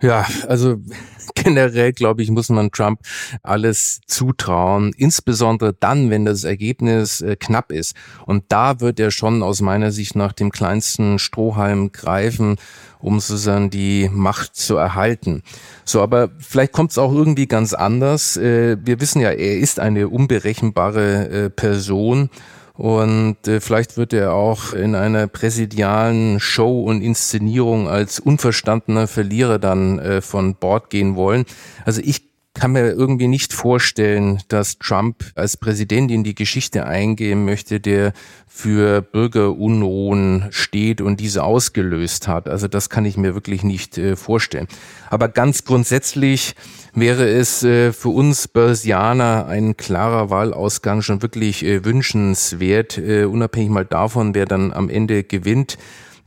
Ja, 0.00 0.26
also 0.46 0.76
generell, 1.34 1.92
glaube 1.92 2.22
ich, 2.22 2.30
muss 2.30 2.48
man 2.50 2.70
Trump 2.70 3.00
alles 3.42 4.00
zutrauen, 4.06 4.92
insbesondere 4.96 5.74
dann, 5.74 6.10
wenn 6.10 6.24
das 6.24 6.44
Ergebnis 6.44 7.20
äh, 7.20 7.36
knapp 7.36 7.72
ist. 7.72 7.96
Und 8.24 8.44
da 8.48 8.80
wird 8.80 9.00
er 9.00 9.10
schon 9.10 9.42
aus 9.42 9.60
meiner 9.60 9.90
Sicht 9.90 10.14
nach 10.14 10.32
dem 10.32 10.50
kleinsten 10.50 11.18
Strohhalm 11.18 11.90
greifen, 11.90 12.56
um 13.00 13.18
sozusagen 13.18 13.70
die 13.70 14.08
Macht 14.12 14.54
zu 14.54 14.76
erhalten. 14.76 15.42
So, 15.84 16.00
aber 16.00 16.30
vielleicht 16.38 16.72
kommt 16.72 16.92
es 16.92 16.98
auch 16.98 17.12
irgendwie 17.12 17.46
ganz 17.46 17.74
anders. 17.74 18.36
Äh, 18.36 18.76
wir 18.84 19.00
wissen 19.00 19.20
ja, 19.20 19.30
er 19.30 19.58
ist 19.58 19.80
eine 19.80 20.08
unberechenbare 20.08 21.28
äh, 21.28 21.50
Person 21.50 22.30
und 22.78 23.48
äh, 23.48 23.60
vielleicht 23.60 23.96
wird 23.96 24.12
er 24.12 24.32
auch 24.34 24.72
in 24.72 24.94
einer 24.94 25.26
präsidialen 25.26 26.38
Show 26.38 26.82
und 26.84 27.02
Inszenierung 27.02 27.88
als 27.88 28.20
unverstandener 28.20 29.08
Verlierer 29.08 29.58
dann 29.58 29.98
äh, 29.98 30.20
von 30.20 30.54
Bord 30.54 30.88
gehen 30.88 31.16
wollen. 31.16 31.44
Also 31.84 32.00
ich 32.04 32.27
kann 32.58 32.72
mir 32.72 32.90
irgendwie 32.90 33.28
nicht 33.28 33.52
vorstellen, 33.52 34.40
dass 34.48 34.78
Trump 34.80 35.24
als 35.36 35.56
Präsident 35.56 36.10
in 36.10 36.24
die 36.24 36.34
Geschichte 36.34 36.86
eingehen 36.86 37.44
möchte, 37.44 37.78
der 37.78 38.12
für 38.48 39.00
Bürgerunruhen 39.00 40.48
steht 40.50 41.00
und 41.00 41.20
diese 41.20 41.44
ausgelöst 41.44 42.26
hat. 42.26 42.48
Also 42.48 42.66
das 42.66 42.90
kann 42.90 43.04
ich 43.04 43.16
mir 43.16 43.34
wirklich 43.34 43.62
nicht 43.62 43.96
äh, 43.96 44.16
vorstellen. 44.16 44.66
Aber 45.08 45.28
ganz 45.28 45.64
grundsätzlich 45.64 46.56
wäre 46.94 47.28
es 47.28 47.62
äh, 47.62 47.92
für 47.92 48.08
uns 48.08 48.48
Börsianer 48.48 49.46
ein 49.46 49.76
klarer 49.76 50.30
Wahlausgang 50.30 51.02
schon 51.02 51.22
wirklich 51.22 51.64
äh, 51.64 51.84
wünschenswert, 51.84 52.98
unabhängig 52.98 53.70
mal 53.70 53.84
davon, 53.84 54.34
wer 54.34 54.46
dann 54.46 54.72
am 54.72 54.90
Ende 54.90 55.22
gewinnt. 55.22 55.78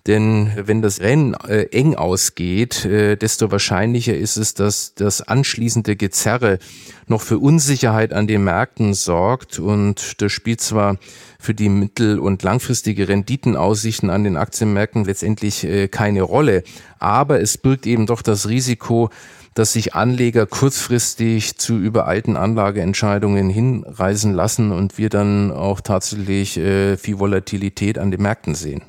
Denn 0.07 0.51
wenn 0.55 0.81
das 0.81 0.99
Rennen 0.99 1.35
äh, 1.35 1.65
eng 1.71 1.93
ausgeht, 1.93 2.85
äh, 2.85 3.17
desto 3.17 3.51
wahrscheinlicher 3.51 4.15
ist 4.15 4.35
es, 4.37 4.55
dass 4.55 4.95
das 4.95 5.21
anschließende 5.21 5.95
Gezerre 5.95 6.57
noch 7.05 7.21
für 7.21 7.37
Unsicherheit 7.37 8.11
an 8.11 8.25
den 8.25 8.43
Märkten 8.43 8.95
sorgt. 8.95 9.59
Und 9.59 10.19
das 10.21 10.31
spielt 10.31 10.59
zwar 10.59 10.97
für 11.39 11.53
die 11.53 11.69
mittel- 11.69 12.17
und 12.17 12.41
langfristige 12.41 13.07
Renditenaussichten 13.07 14.09
an 14.09 14.23
den 14.23 14.37
Aktienmärkten 14.37 15.05
letztendlich 15.05 15.63
äh, 15.63 15.87
keine 15.87 16.23
Rolle. 16.23 16.63
Aber 16.97 17.39
es 17.39 17.59
birgt 17.59 17.85
eben 17.85 18.07
doch 18.07 18.23
das 18.23 18.49
Risiko, 18.49 19.11
dass 19.53 19.73
sich 19.73 19.93
Anleger 19.93 20.47
kurzfristig 20.47 21.57
zu 21.57 21.77
übereilten 21.77 22.37
Anlageentscheidungen 22.37 23.49
hinreisen 23.49 24.33
lassen 24.33 24.71
und 24.71 24.97
wir 24.97 25.09
dann 25.09 25.51
auch 25.51 25.81
tatsächlich 25.81 26.57
äh, 26.57 26.97
viel 26.97 27.19
Volatilität 27.19 27.99
an 27.99 28.09
den 28.09 28.21
Märkten 28.21 28.55
sehen. 28.55 28.81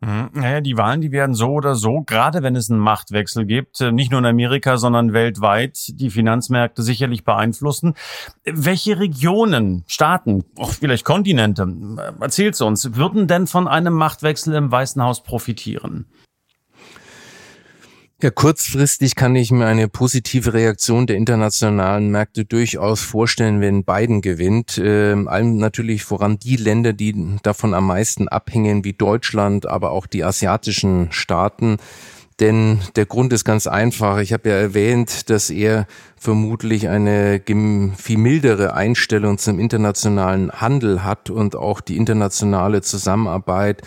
Mhm. 0.00 0.30
Naja, 0.32 0.60
die 0.60 0.76
Wahlen, 0.76 1.00
die 1.00 1.10
werden 1.10 1.34
so 1.34 1.50
oder 1.50 1.74
so, 1.74 2.02
gerade 2.02 2.42
wenn 2.42 2.54
es 2.54 2.70
einen 2.70 2.78
Machtwechsel 2.78 3.46
gibt, 3.46 3.80
äh, 3.80 3.90
nicht 3.90 4.12
nur 4.12 4.20
in 4.20 4.26
Amerika, 4.26 4.76
sondern 4.76 5.12
weltweit, 5.12 5.76
die 5.88 6.10
Finanzmärkte 6.10 6.82
sicherlich 6.82 7.24
beeinflussen. 7.24 7.94
Welche 8.44 9.00
Regionen, 9.00 9.84
Staaten, 9.88 10.44
auch 10.56 10.70
vielleicht 10.70 11.04
Kontinente, 11.04 11.62
äh, 11.62 12.22
erzählt's 12.22 12.60
uns, 12.60 12.94
würden 12.94 13.26
denn 13.26 13.48
von 13.48 13.66
einem 13.66 13.94
Machtwechsel 13.94 14.54
im 14.54 14.70
Weißen 14.70 15.02
Haus 15.02 15.24
profitieren? 15.24 16.06
Ja, 18.20 18.30
kurzfristig 18.30 19.14
kann 19.14 19.36
ich 19.36 19.52
mir 19.52 19.66
eine 19.66 19.86
positive 19.86 20.52
Reaktion 20.52 21.06
der 21.06 21.14
internationalen 21.14 22.10
Märkte 22.10 22.44
durchaus 22.44 23.00
vorstellen, 23.00 23.60
wenn 23.60 23.84
Biden 23.84 24.22
gewinnt. 24.22 24.76
Ähm, 24.82 25.28
allem 25.28 25.58
natürlich 25.58 26.02
voran 26.02 26.36
die 26.36 26.56
Länder, 26.56 26.92
die 26.92 27.14
davon 27.44 27.74
am 27.74 27.86
meisten 27.86 28.26
abhängen, 28.26 28.82
wie 28.82 28.92
Deutschland, 28.92 29.66
aber 29.66 29.92
auch 29.92 30.08
die 30.08 30.24
asiatischen 30.24 31.12
Staaten. 31.12 31.76
Denn 32.40 32.80
der 32.96 33.06
Grund 33.06 33.32
ist 33.32 33.44
ganz 33.44 33.68
einfach. 33.68 34.18
Ich 34.18 34.32
habe 34.32 34.48
ja 34.48 34.56
erwähnt, 34.56 35.30
dass 35.30 35.48
er 35.48 35.86
vermutlich 36.16 36.88
eine 36.88 37.40
viel 37.96 38.18
mildere 38.18 38.74
Einstellung 38.74 39.38
zum 39.38 39.60
internationalen 39.60 40.50
Handel 40.50 41.04
hat 41.04 41.30
und 41.30 41.54
auch 41.54 41.80
die 41.80 41.96
internationale 41.96 42.82
Zusammenarbeit 42.82 43.82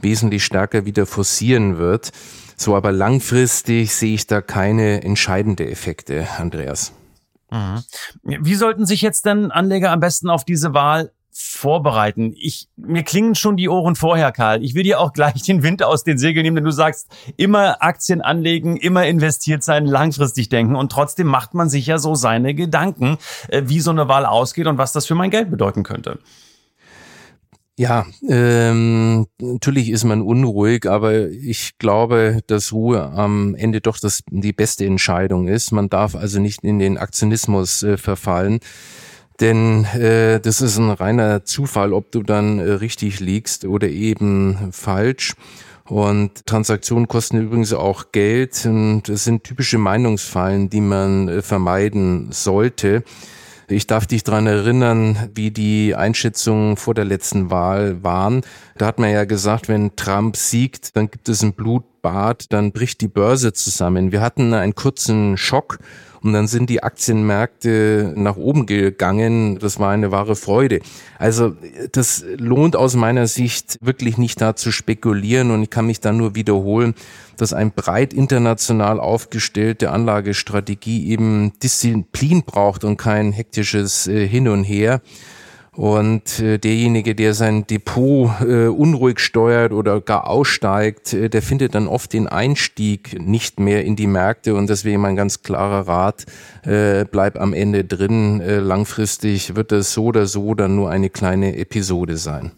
wesentlich 0.00 0.44
stärker 0.44 0.86
wieder 0.86 1.06
forcieren 1.06 1.78
wird. 1.78 2.10
So, 2.56 2.74
aber 2.74 2.90
langfristig 2.92 3.94
sehe 3.94 4.14
ich 4.14 4.26
da 4.26 4.40
keine 4.40 5.02
entscheidende 5.02 5.70
Effekte, 5.70 6.26
Andreas. 6.38 6.92
Mhm. 7.50 7.84
Wie 8.22 8.54
sollten 8.54 8.86
sich 8.86 9.02
jetzt 9.02 9.26
denn 9.26 9.50
Anleger 9.50 9.92
am 9.92 10.00
besten 10.00 10.30
auf 10.30 10.44
diese 10.44 10.74
Wahl 10.74 11.12
vorbereiten. 11.38 12.32
Ich, 12.34 12.68
mir 12.76 13.02
klingen 13.02 13.34
schon 13.34 13.58
die 13.58 13.68
Ohren 13.68 13.94
vorher, 13.94 14.32
Karl. 14.32 14.64
Ich 14.64 14.74
will 14.74 14.84
dir 14.84 15.00
auch 15.00 15.12
gleich 15.12 15.42
den 15.42 15.62
Wind 15.62 15.82
aus 15.82 16.02
den 16.02 16.16
Segeln 16.16 16.44
nehmen, 16.44 16.56
denn 16.56 16.64
du 16.64 16.70
sagst, 16.70 17.08
immer 17.36 17.82
Aktien 17.82 18.22
anlegen, 18.22 18.78
immer 18.78 19.06
investiert 19.06 19.62
sein, 19.62 19.84
langfristig 19.84 20.48
denken 20.48 20.76
und 20.76 20.90
trotzdem 20.90 21.26
macht 21.26 21.52
man 21.52 21.68
sich 21.68 21.86
ja 21.86 21.98
so 21.98 22.14
seine 22.14 22.54
Gedanken, 22.54 23.18
äh, 23.48 23.64
wie 23.66 23.80
so 23.80 23.90
eine 23.90 24.08
Wahl 24.08 24.24
ausgeht 24.24 24.66
und 24.66 24.78
was 24.78 24.92
das 24.92 25.04
für 25.04 25.14
mein 25.14 25.30
Geld 25.30 25.50
bedeuten 25.50 25.82
könnte. 25.82 26.18
Ja, 27.78 28.06
ähm, 28.26 29.26
natürlich 29.38 29.90
ist 29.90 30.04
man 30.04 30.22
unruhig, 30.22 30.86
aber 30.88 31.28
ich 31.28 31.76
glaube, 31.78 32.40
dass 32.46 32.72
Ruhe 32.72 33.02
am 33.02 33.54
Ende 33.54 33.82
doch 33.82 33.98
das, 33.98 34.22
die 34.30 34.54
beste 34.54 34.86
Entscheidung 34.86 35.46
ist. 35.46 35.72
Man 35.72 35.90
darf 35.90 36.14
also 36.16 36.40
nicht 36.40 36.64
in 36.64 36.78
den 36.78 36.96
Aktionismus 36.96 37.82
äh, 37.82 37.98
verfallen, 37.98 38.60
denn 39.40 39.84
äh, 39.84 40.40
das 40.40 40.62
ist 40.62 40.78
ein 40.78 40.90
reiner 40.90 41.44
Zufall, 41.44 41.92
ob 41.92 42.10
du 42.12 42.22
dann 42.22 42.60
äh, 42.60 42.62
richtig 42.62 43.20
liegst 43.20 43.66
oder 43.66 43.88
eben 43.88 44.72
falsch. 44.72 45.34
Und 45.84 46.46
Transaktionen 46.46 47.08
kosten 47.08 47.42
übrigens 47.42 47.74
auch 47.74 48.10
Geld 48.10 48.64
und 48.64 49.02
das 49.04 49.24
sind 49.24 49.44
typische 49.44 49.76
Meinungsfallen, 49.76 50.70
die 50.70 50.80
man 50.80 51.28
äh, 51.28 51.42
vermeiden 51.42 52.28
sollte. 52.30 53.04
Ich 53.68 53.88
darf 53.88 54.06
dich 54.06 54.22
dran 54.22 54.46
erinnern, 54.46 55.30
wie 55.34 55.50
die 55.50 55.96
Einschätzungen 55.96 56.76
vor 56.76 56.94
der 56.94 57.04
letzten 57.04 57.50
Wahl 57.50 58.02
waren. 58.04 58.42
Da 58.78 58.86
hat 58.86 59.00
man 59.00 59.10
ja 59.10 59.24
gesagt, 59.24 59.68
wenn 59.68 59.96
Trump 59.96 60.36
siegt, 60.36 60.94
dann 60.96 61.10
gibt 61.10 61.28
es 61.28 61.42
ein 61.42 61.52
Blutbad, 61.52 62.52
dann 62.52 62.70
bricht 62.70 63.00
die 63.00 63.08
Börse 63.08 63.52
zusammen. 63.52 64.12
Wir 64.12 64.20
hatten 64.20 64.54
einen 64.54 64.76
kurzen 64.76 65.36
Schock 65.36 65.78
und 66.22 66.32
dann 66.32 66.46
sind 66.46 66.70
die 66.70 66.82
Aktienmärkte 66.82 68.12
nach 68.16 68.36
oben 68.36 68.66
gegangen. 68.66 69.58
Das 69.58 69.78
war 69.78 69.90
eine 69.90 70.10
wahre 70.10 70.36
Freude. 70.36 70.80
Also 71.18 71.54
das 71.92 72.24
lohnt 72.36 72.76
aus 72.76 72.94
meiner 72.94 73.26
Sicht 73.26 73.78
wirklich 73.80 74.18
nicht 74.18 74.40
da 74.40 74.56
zu 74.56 74.72
spekulieren 74.72 75.50
und 75.50 75.62
ich 75.62 75.70
kann 75.70 75.86
mich 75.86 76.00
da 76.00 76.12
nur 76.12 76.34
wiederholen, 76.34 76.94
dass 77.36 77.52
ein 77.52 77.72
breit 77.72 78.14
international 78.14 79.00
aufgestellte 79.00 79.90
Anlagestrategie 79.90 81.08
eben 81.10 81.52
Disziplin 81.62 82.42
braucht 82.44 82.84
und 82.84 82.96
kein 82.96 83.32
hektisches 83.32 84.06
äh, 84.06 84.26
Hin 84.26 84.48
und 84.48 84.64
Her. 84.64 85.00
Und 85.76 86.40
äh, 86.40 86.58
derjenige, 86.58 87.14
der 87.14 87.34
sein 87.34 87.66
Depot 87.66 88.30
äh, 88.40 88.66
unruhig 88.68 89.18
steuert 89.18 89.72
oder 89.72 90.00
gar 90.00 90.26
aussteigt, 90.26 91.12
äh, 91.12 91.28
der 91.28 91.42
findet 91.42 91.74
dann 91.74 91.86
oft 91.86 92.14
den 92.14 92.26
Einstieg 92.26 93.20
nicht 93.20 93.60
mehr 93.60 93.84
in 93.84 93.94
die 93.94 94.06
Märkte. 94.06 94.54
Und 94.54 94.70
deswegen 94.70 95.02
mein 95.02 95.16
ganz 95.16 95.42
klarer 95.42 95.86
Rat, 95.86 96.24
äh, 96.64 97.04
bleib 97.04 97.38
am 97.38 97.52
Ende 97.52 97.84
drin. 97.84 98.40
Äh, 98.40 98.58
langfristig 98.58 99.54
wird 99.54 99.70
es 99.70 99.92
so 99.92 100.06
oder 100.06 100.26
so 100.26 100.54
dann 100.54 100.76
nur 100.76 100.90
eine 100.90 101.10
kleine 101.10 101.56
Episode 101.58 102.16
sein. 102.16 102.52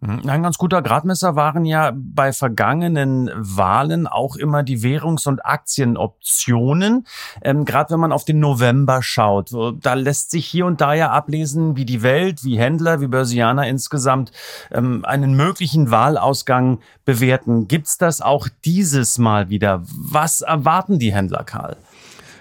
Mhm. 0.00 0.28
Ein 0.28 0.42
ganz 0.44 0.58
guter 0.58 0.80
Gradmesser 0.80 1.34
waren 1.34 1.64
ja 1.64 1.92
bei 1.94 2.32
vergangenen 2.32 3.30
Wahlen 3.34 4.06
auch 4.06 4.36
immer 4.36 4.62
die 4.62 4.82
Währungs- 4.82 5.26
und 5.26 5.44
Aktienoptionen. 5.44 7.06
Ähm, 7.42 7.64
Gerade 7.64 7.90
wenn 7.94 8.00
man 8.00 8.12
auf 8.12 8.24
den 8.24 8.38
November 8.38 9.02
schaut, 9.02 9.50
da 9.80 9.94
lässt 9.94 10.30
sich 10.30 10.46
hier 10.46 10.66
und 10.66 10.80
da 10.80 10.94
ja 10.94 11.10
ablesen, 11.10 11.76
wie 11.76 11.84
die 11.84 12.02
Welt, 12.02 12.44
wie 12.44 12.58
Händler, 12.58 13.00
wie 13.00 13.08
Börsianer 13.08 13.66
insgesamt 13.66 14.30
ähm, 14.70 15.04
einen 15.04 15.34
möglichen 15.34 15.90
Wahlausgang 15.90 16.78
bewerten. 17.04 17.66
Gibt's 17.66 17.98
das 17.98 18.20
auch 18.20 18.48
dieses 18.64 19.18
Mal 19.18 19.48
wieder? 19.48 19.82
Was 19.96 20.42
erwarten 20.42 21.00
die 21.00 21.12
Händler, 21.12 21.42
Karl? 21.42 21.76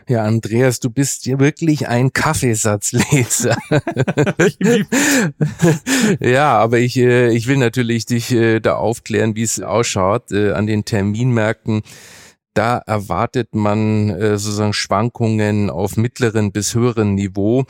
Ja, 0.09 0.23
Andreas, 0.23 0.79
du 0.79 0.89
bist 0.89 1.25
ja 1.25 1.37
wirklich 1.37 1.89
ein 1.89 2.13
Kaffeesatzleser. 2.13 3.57
ja, 6.21 6.57
aber 6.57 6.79
ich, 6.79 6.97
äh, 6.97 7.33
ich 7.33 7.47
will 7.47 7.57
natürlich 7.57 8.05
dich 8.05 8.31
äh, 8.31 8.61
da 8.61 8.75
aufklären, 8.75 9.35
wie 9.35 9.43
es 9.43 9.61
ausschaut 9.61 10.31
äh, 10.31 10.53
an 10.53 10.65
den 10.65 10.85
Terminmärkten. 10.85 11.81
Da 12.53 12.77
erwartet 12.79 13.53
man 13.53 14.09
sozusagen 14.39 14.73
Schwankungen 14.73 15.69
auf 15.69 15.95
mittleren 15.95 16.51
bis 16.51 16.73
höheren 16.73 17.13
Niveau. 17.13 17.65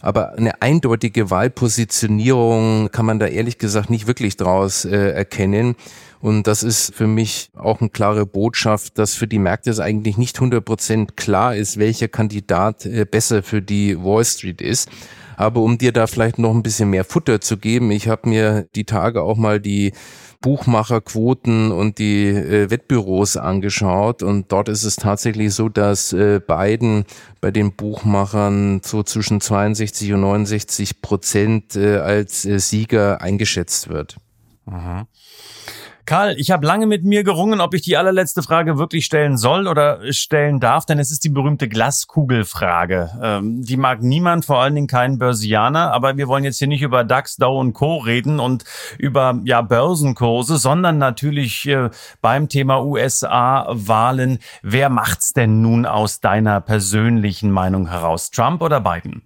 Aber 0.00 0.34
eine 0.34 0.62
eindeutige 0.62 1.30
Wahlpositionierung 1.30 2.90
kann 2.92 3.06
man 3.06 3.18
da 3.18 3.26
ehrlich 3.26 3.58
gesagt 3.58 3.90
nicht 3.90 4.06
wirklich 4.06 4.36
draus 4.36 4.84
äh, 4.84 5.10
erkennen. 5.10 5.76
Und 6.20 6.46
das 6.46 6.62
ist 6.62 6.94
für 6.94 7.06
mich 7.06 7.50
auch 7.56 7.80
eine 7.80 7.90
klare 7.90 8.26
Botschaft, 8.26 8.98
dass 8.98 9.14
für 9.14 9.28
die 9.28 9.38
Märkte 9.38 9.70
es 9.70 9.80
eigentlich 9.80 10.16
nicht 10.16 10.36
100 10.36 10.64
Prozent 10.64 11.16
klar 11.16 11.54
ist, 11.54 11.78
welcher 11.78 12.08
Kandidat 12.08 12.86
äh, 12.86 13.04
besser 13.04 13.42
für 13.42 13.62
die 13.62 13.96
Wall 13.96 14.24
Street 14.24 14.60
ist. 14.60 14.88
Aber 15.36 15.60
um 15.60 15.78
dir 15.78 15.92
da 15.92 16.08
vielleicht 16.08 16.40
noch 16.40 16.52
ein 16.52 16.64
bisschen 16.64 16.90
mehr 16.90 17.04
Futter 17.04 17.40
zu 17.40 17.58
geben, 17.58 17.92
ich 17.92 18.08
habe 18.08 18.28
mir 18.28 18.66
die 18.74 18.84
Tage 18.84 19.22
auch 19.22 19.36
mal 19.36 19.60
die 19.60 19.92
Buchmacherquoten 20.40 21.70
und 21.70 21.98
die 21.98 22.26
äh, 22.26 22.70
Wettbüros 22.70 23.36
angeschaut 23.36 24.24
und 24.24 24.50
dort 24.50 24.68
ist 24.68 24.84
es 24.84 24.96
tatsächlich 24.96 25.54
so, 25.54 25.68
dass 25.68 26.12
äh, 26.12 26.40
Biden 26.44 27.04
bei 27.40 27.52
den 27.52 27.72
Buchmachern 27.72 28.80
so 28.84 29.02
zwischen 29.04 29.40
62 29.40 30.12
und 30.12 30.20
69 30.20 31.02
Prozent 31.02 31.76
äh, 31.76 31.98
als 31.98 32.44
äh, 32.44 32.58
Sieger 32.58 33.20
eingeschätzt 33.20 33.88
wird. 33.88 34.16
Aha. 34.66 35.06
Karl, 36.08 36.36
ich 36.38 36.50
habe 36.50 36.66
lange 36.66 36.86
mit 36.86 37.04
mir 37.04 37.22
gerungen, 37.22 37.60
ob 37.60 37.74
ich 37.74 37.82
die 37.82 37.98
allerletzte 37.98 38.42
Frage 38.42 38.78
wirklich 38.78 39.04
stellen 39.04 39.36
soll 39.36 39.66
oder 39.66 40.10
stellen 40.10 40.58
darf, 40.58 40.86
denn 40.86 40.98
es 40.98 41.10
ist 41.10 41.22
die 41.22 41.28
berühmte 41.28 41.68
Glaskugelfrage. 41.68 43.10
Ähm, 43.22 43.62
die 43.62 43.76
mag 43.76 44.02
niemand, 44.02 44.46
vor 44.46 44.58
allen 44.58 44.74
Dingen 44.74 44.86
keinen 44.86 45.18
Börsianer, 45.18 45.92
aber 45.92 46.16
wir 46.16 46.26
wollen 46.26 46.44
jetzt 46.44 46.60
hier 46.60 46.66
nicht 46.66 46.80
über 46.80 47.04
DAX, 47.04 47.36
Dow 47.36 47.60
und 47.60 47.74
Co. 47.74 47.98
reden 47.98 48.40
und 48.40 48.64
über 48.96 49.38
ja, 49.44 49.60
Börsenkurse, 49.60 50.56
sondern 50.56 50.96
natürlich 50.96 51.68
äh, 51.68 51.90
beim 52.22 52.48
Thema 52.48 52.82
USA-Wahlen. 52.82 54.38
Wer 54.62 54.88
macht's 54.88 55.34
denn 55.34 55.60
nun 55.60 55.84
aus 55.84 56.20
deiner 56.20 56.62
persönlichen 56.62 57.50
Meinung 57.50 57.90
heraus? 57.90 58.30
Trump 58.30 58.62
oder 58.62 58.80
Biden? 58.80 59.24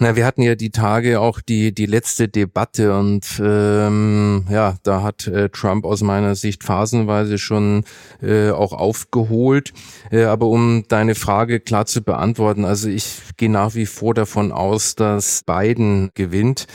Na, 0.00 0.14
wir 0.14 0.24
hatten 0.26 0.42
ja 0.42 0.54
die 0.54 0.70
Tage 0.70 1.20
auch 1.20 1.40
die 1.40 1.74
die 1.74 1.86
letzte 1.86 2.28
Debatte 2.28 2.96
und 2.96 3.40
ähm, 3.42 4.46
ja, 4.48 4.76
da 4.84 5.02
hat 5.02 5.26
äh, 5.26 5.48
Trump 5.48 5.84
aus 5.84 6.02
meiner 6.02 6.36
Sicht 6.36 6.62
phasenweise 6.62 7.36
schon 7.36 7.82
äh, 8.22 8.50
auch 8.50 8.72
aufgeholt. 8.72 9.72
Äh, 10.12 10.22
aber 10.22 10.46
um 10.46 10.84
deine 10.86 11.16
Frage 11.16 11.58
klar 11.58 11.86
zu 11.86 12.02
beantworten, 12.02 12.64
also 12.64 12.88
ich 12.88 13.22
gehe 13.36 13.50
nach 13.50 13.74
wie 13.74 13.86
vor 13.86 14.14
davon 14.14 14.52
aus, 14.52 14.94
dass 14.94 15.42
Biden 15.42 16.10
gewinnt. 16.14 16.68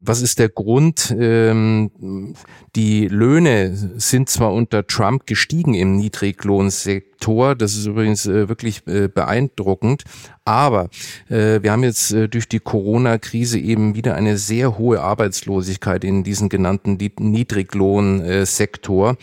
Was 0.00 0.20
ist 0.22 0.38
der 0.38 0.48
Grund? 0.48 1.14
Ähm, 1.18 2.34
die 2.74 3.08
Löhne 3.08 3.74
sind 3.96 4.28
zwar 4.28 4.52
unter 4.52 4.86
Trump 4.86 5.26
gestiegen 5.26 5.74
im 5.74 5.96
Niedriglohnsektor, 5.96 7.54
das 7.54 7.74
ist 7.74 7.86
übrigens 7.86 8.26
äh, 8.26 8.48
wirklich 8.48 8.86
äh, 8.86 9.08
beeindruckend, 9.08 10.04
aber 10.44 10.90
äh, 11.28 11.62
wir 11.62 11.72
haben 11.72 11.82
jetzt 11.82 12.12
äh, 12.12 12.28
durch 12.28 12.48
die 12.48 12.60
Corona-Krise 12.60 13.58
eben 13.58 13.94
wieder 13.94 14.14
eine 14.14 14.38
sehr 14.38 14.78
hohe 14.78 15.00
Arbeitslosigkeit 15.00 16.04
in 16.04 16.24
diesem 16.24 16.48
genannten 16.48 16.98
Niedriglohnsektor. 17.18 19.16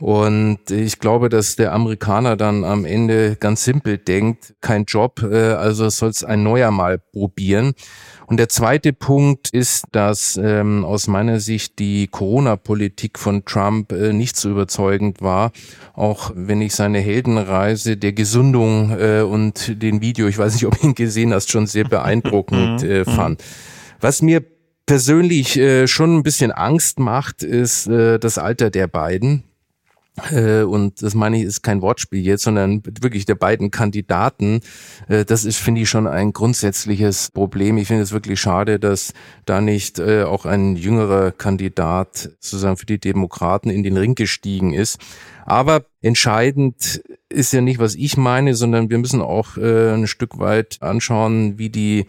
Und 0.00 0.70
ich 0.70 0.98
glaube, 0.98 1.28
dass 1.28 1.56
der 1.56 1.74
Amerikaner 1.74 2.36
dann 2.36 2.64
am 2.64 2.86
Ende 2.86 3.36
ganz 3.36 3.64
simpel 3.64 3.98
denkt, 3.98 4.54
kein 4.62 4.84
Job, 4.84 5.22
äh, 5.22 5.52
also 5.52 5.88
soll 5.90 6.08
es 6.08 6.24
ein 6.24 6.42
neuer 6.42 6.70
mal 6.70 6.98
probieren. 6.98 7.74
Und 8.30 8.36
der 8.36 8.48
zweite 8.48 8.92
Punkt 8.92 9.50
ist, 9.50 9.86
dass 9.90 10.38
ähm, 10.40 10.84
aus 10.84 11.08
meiner 11.08 11.40
Sicht 11.40 11.80
die 11.80 12.06
Corona-Politik 12.06 13.18
von 13.18 13.44
Trump 13.44 13.90
äh, 13.90 14.12
nicht 14.12 14.36
so 14.36 14.48
überzeugend 14.50 15.20
war, 15.20 15.50
auch 15.94 16.30
wenn 16.36 16.62
ich 16.62 16.76
seine 16.76 17.00
Heldenreise 17.00 17.96
der 17.96 18.12
Gesundung 18.12 18.96
äh, 18.96 19.22
und 19.22 19.82
den 19.82 20.00
Video, 20.00 20.28
ich 20.28 20.38
weiß 20.38 20.54
nicht, 20.54 20.66
ob 20.66 20.80
ihn 20.84 20.94
gesehen 20.94 21.34
hast, 21.34 21.50
schon 21.50 21.66
sehr 21.66 21.82
beeindruckend 21.82 22.84
äh, 22.84 23.00
mhm. 23.00 23.10
fand. 23.10 23.44
Was 24.00 24.22
mir 24.22 24.44
persönlich 24.86 25.56
äh, 25.56 25.88
schon 25.88 26.16
ein 26.16 26.22
bisschen 26.22 26.52
Angst 26.52 27.00
macht, 27.00 27.42
ist 27.42 27.88
äh, 27.88 28.20
das 28.20 28.38
Alter 28.38 28.70
der 28.70 28.86
beiden. 28.86 29.42
Äh, 30.30 30.62
und 30.62 31.02
das 31.02 31.14
meine 31.14 31.38
ich, 31.38 31.44
ist 31.44 31.62
kein 31.62 31.82
Wortspiel 31.82 32.24
jetzt, 32.24 32.42
sondern 32.42 32.82
wirklich 32.84 33.24
der 33.24 33.34
beiden 33.34 33.70
Kandidaten. 33.70 34.60
Äh, 35.08 35.24
das 35.24 35.44
ist, 35.44 35.58
finde 35.58 35.82
ich, 35.82 35.90
schon 35.90 36.06
ein 36.06 36.32
grundsätzliches 36.32 37.30
Problem. 37.30 37.78
Ich 37.78 37.88
finde 37.88 38.02
es 38.02 38.12
wirklich 38.12 38.40
schade, 38.40 38.78
dass 38.78 39.12
da 39.46 39.60
nicht 39.60 39.98
äh, 39.98 40.24
auch 40.24 40.46
ein 40.46 40.76
jüngerer 40.76 41.32
Kandidat 41.32 42.30
sozusagen 42.40 42.76
für 42.76 42.86
die 42.86 42.98
Demokraten 42.98 43.70
in 43.70 43.82
den 43.82 43.96
Ring 43.96 44.14
gestiegen 44.14 44.72
ist. 44.72 44.98
Aber 45.46 45.84
entscheidend 46.00 47.02
ist 47.28 47.52
ja 47.52 47.60
nicht, 47.60 47.78
was 47.78 47.94
ich 47.94 48.16
meine, 48.16 48.54
sondern 48.54 48.90
wir 48.90 48.98
müssen 48.98 49.20
auch 49.20 49.56
ein 49.56 50.06
Stück 50.06 50.38
weit 50.38 50.78
anschauen, 50.80 51.58
wie 51.58 51.70
die 51.70 52.06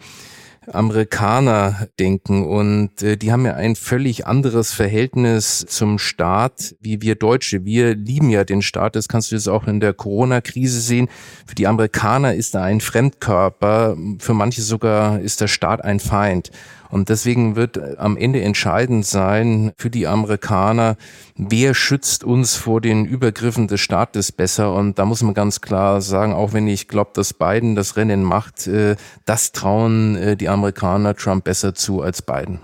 Amerikaner 0.70 1.88
denken 1.98 2.46
und 2.46 3.02
äh, 3.02 3.16
die 3.16 3.32
haben 3.32 3.44
ja 3.44 3.54
ein 3.54 3.74
völlig 3.74 4.26
anderes 4.26 4.72
Verhältnis 4.72 5.64
zum 5.68 5.98
Staat 5.98 6.76
wie 6.80 7.00
wir 7.02 7.16
Deutsche. 7.16 7.64
Wir 7.64 7.94
lieben 7.94 8.30
ja 8.30 8.44
den 8.44 8.62
Staat, 8.62 8.96
das 8.96 9.08
kannst 9.08 9.30
du 9.30 9.34
jetzt 9.34 9.48
auch 9.48 9.66
in 9.66 9.80
der 9.80 9.92
Corona-Krise 9.92 10.80
sehen. 10.80 11.08
Für 11.46 11.54
die 11.54 11.66
Amerikaner 11.66 12.34
ist 12.34 12.54
er 12.54 12.62
ein 12.62 12.80
Fremdkörper, 12.80 13.96
für 14.18 14.34
manche 14.34 14.62
sogar 14.62 15.20
ist 15.20 15.40
der 15.40 15.48
Staat 15.48 15.84
ein 15.84 16.00
Feind. 16.00 16.50
Und 16.92 17.08
deswegen 17.08 17.56
wird 17.56 17.98
am 17.98 18.18
Ende 18.18 18.42
entscheidend 18.42 19.06
sein 19.06 19.72
für 19.78 19.88
die 19.88 20.06
Amerikaner, 20.06 20.96
wer 21.36 21.72
schützt 21.72 22.22
uns 22.22 22.54
vor 22.54 22.82
den 22.82 23.06
Übergriffen 23.06 23.66
des 23.66 23.80
Staates 23.80 24.30
besser. 24.30 24.74
Und 24.74 24.98
da 24.98 25.06
muss 25.06 25.22
man 25.22 25.32
ganz 25.32 25.62
klar 25.62 26.02
sagen, 26.02 26.34
auch 26.34 26.52
wenn 26.52 26.68
ich 26.68 26.88
glaube, 26.88 27.12
dass 27.14 27.32
Biden 27.32 27.74
das 27.76 27.96
Rennen 27.96 28.22
macht, 28.22 28.66
äh, 28.66 28.96
das 29.24 29.52
trauen 29.52 30.16
äh, 30.16 30.36
die 30.36 30.50
Amerikaner 30.50 31.16
Trump 31.16 31.44
besser 31.44 31.74
zu 31.74 32.02
als 32.02 32.20
Biden. 32.20 32.60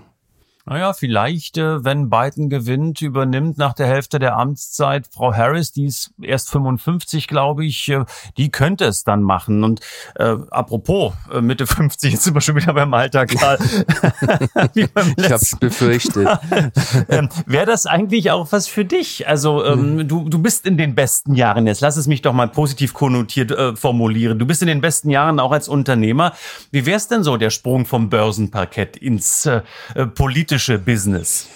Naja, 0.69 0.93
vielleicht, 0.93 1.57
äh, 1.57 1.83
wenn 1.83 2.11
Biden 2.11 2.47
gewinnt, 2.47 3.01
übernimmt 3.01 3.57
nach 3.57 3.73
der 3.73 3.87
Hälfte 3.87 4.19
der 4.19 4.37
Amtszeit 4.37 5.07
Frau 5.11 5.33
Harris, 5.33 5.71
die 5.71 5.85
ist 5.85 6.11
erst 6.21 6.51
55, 6.51 7.27
glaube 7.27 7.65
ich, 7.65 7.89
äh, 7.89 8.05
die 8.37 8.51
könnte 8.51 8.85
es 8.85 9.03
dann 9.03 9.23
machen. 9.23 9.63
Und 9.63 9.79
äh, 10.13 10.35
apropos, 10.51 11.13
äh, 11.33 11.41
Mitte 11.41 11.65
50, 11.65 12.13
jetzt 12.13 12.23
sind 12.23 12.35
wir 12.35 12.41
schon 12.41 12.55
wieder 12.55 12.75
beim 12.75 12.93
Alter, 12.93 13.25
Karl. 13.25 13.57
ich 14.75 14.89
habe 14.93 15.35
es 15.41 15.57
befürchtet. 15.59 16.27
ähm, 17.09 17.29
Wäre 17.47 17.65
das 17.65 17.87
eigentlich 17.87 18.29
auch 18.29 18.51
was 18.51 18.67
für 18.67 18.85
dich? 18.85 19.27
Also 19.27 19.65
ähm, 19.65 19.95
mhm. 19.95 20.07
du, 20.07 20.29
du 20.29 20.37
bist 20.37 20.67
in 20.67 20.77
den 20.77 20.93
besten 20.93 21.33
Jahren 21.33 21.65
jetzt, 21.65 21.81
lass 21.81 21.97
es 21.97 22.05
mich 22.05 22.21
doch 22.21 22.33
mal 22.33 22.47
positiv 22.47 22.93
konnotiert 22.93 23.49
äh, 23.49 23.75
formulieren. 23.75 24.37
Du 24.37 24.45
bist 24.45 24.61
in 24.61 24.67
den 24.67 24.81
besten 24.81 25.09
Jahren 25.09 25.39
auch 25.39 25.51
als 25.51 25.67
Unternehmer. 25.67 26.33
Wie 26.69 26.85
wäre 26.85 26.97
es 26.97 27.07
denn 27.07 27.23
so, 27.23 27.37
der 27.37 27.49
Sprung 27.49 27.87
vom 27.87 28.11
Börsenparkett 28.11 28.97
ins 28.97 29.47
äh, 29.47 29.61
politische 30.13 30.58
politische 30.59 30.79
Business? 30.79 31.47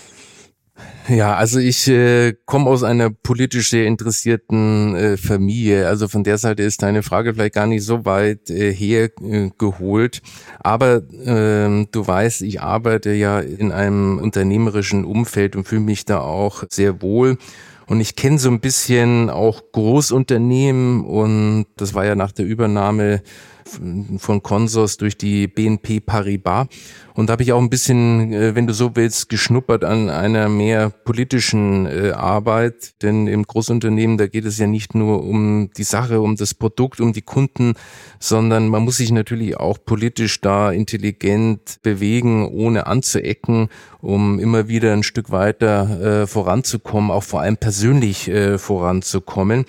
Ja, 1.10 1.36
also 1.36 1.60
ich 1.60 1.90
äh, 1.90 2.34
komme 2.46 2.70
aus 2.70 2.84
einer 2.84 3.10
politisch 3.10 3.70
sehr 3.70 3.86
interessierten 3.86 4.96
äh, 4.96 5.18
Familie. 5.18 5.88
Also 5.88 6.08
von 6.08 6.24
der 6.24 6.38
Seite 6.38 6.64
ist 6.64 6.82
deine 6.82 7.04
Frage 7.04 7.34
vielleicht 7.34 7.56
gar 7.56 7.68
nicht 7.68 7.84
so 7.84 8.06
weit 8.06 8.50
äh, 8.50 8.74
hergeholt. 8.74 10.22
Aber 10.62 10.96
äh, 10.96 11.86
du 11.92 12.08
weißt, 12.08 12.44
ich 12.44 12.62
arbeite 12.62 13.12
ja 13.12 13.42
in 13.42 13.74
einem 13.74 14.18
unternehmerischen 14.18 15.04
Umfeld 15.04 15.58
und 15.58 15.68
fühle 15.68 15.82
mich 15.82 16.06
da 16.06 16.22
auch 16.22 16.64
sehr 16.70 17.02
wohl. 17.02 17.38
Und 17.86 18.00
ich 18.00 18.16
kenne 18.16 18.40
so 18.40 18.50
ein 18.50 18.62
bisschen 18.62 19.30
auch 19.30 19.62
Großunternehmen 19.74 21.04
und 21.04 21.66
das 21.76 21.94
war 21.94 22.06
ja 22.06 22.16
nach 22.16 22.32
der 22.32 22.46
Übernahme 22.46 23.22
von 23.66 24.44
Consors 24.44 24.98
durch 24.98 25.18
die 25.18 25.48
BNP 25.48 26.00
Paribas. 26.00 26.68
Und 27.16 27.28
da 27.28 27.34
habe 27.34 27.44
ich 27.44 27.54
auch 27.54 27.62
ein 27.62 27.70
bisschen, 27.70 28.34
äh, 28.34 28.56
wenn 28.56 28.66
du 28.66 28.74
so 28.74 28.96
willst, 28.96 29.30
geschnuppert 29.30 29.84
an 29.84 30.10
einer 30.10 30.50
mehr 30.50 30.90
politischen 30.90 31.86
äh, 31.86 32.12
Arbeit. 32.12 33.02
Denn 33.04 33.28
im 33.28 33.44
Großunternehmen, 33.44 34.18
da 34.18 34.28
geht 34.28 34.46
es 34.46 34.58
ja 34.58 34.68
nicht 34.68 34.96
nur 34.96 35.24
um 35.24 35.70
die 35.78 35.84
Sache, 35.84 36.22
um 36.22 36.36
das 36.36 36.54
Produkt, 36.54 37.02
um 37.02 37.14
die 37.14 37.22
Kunden, 37.22 37.74
sondern 38.20 38.68
man 38.68 38.84
muss 38.84 38.98
sich 38.98 39.12
natürlich 39.12 39.58
auch 39.58 39.78
politisch 39.86 40.42
da 40.42 40.72
intelligent 40.72 41.80
bewegen, 41.84 42.48
ohne 42.48 42.88
anzuecken, 42.88 43.70
um 44.02 44.40
immer 44.40 44.68
wieder 44.68 44.94
ein 44.94 45.04
Stück 45.04 45.30
weiter 45.32 46.24
äh, 46.24 46.28
voranzukommen, 46.28 47.12
auch 47.12 47.24
vor 47.24 47.42
allem 47.42 47.58
persönlich 47.58 48.32
voranzukommen. 48.58 49.66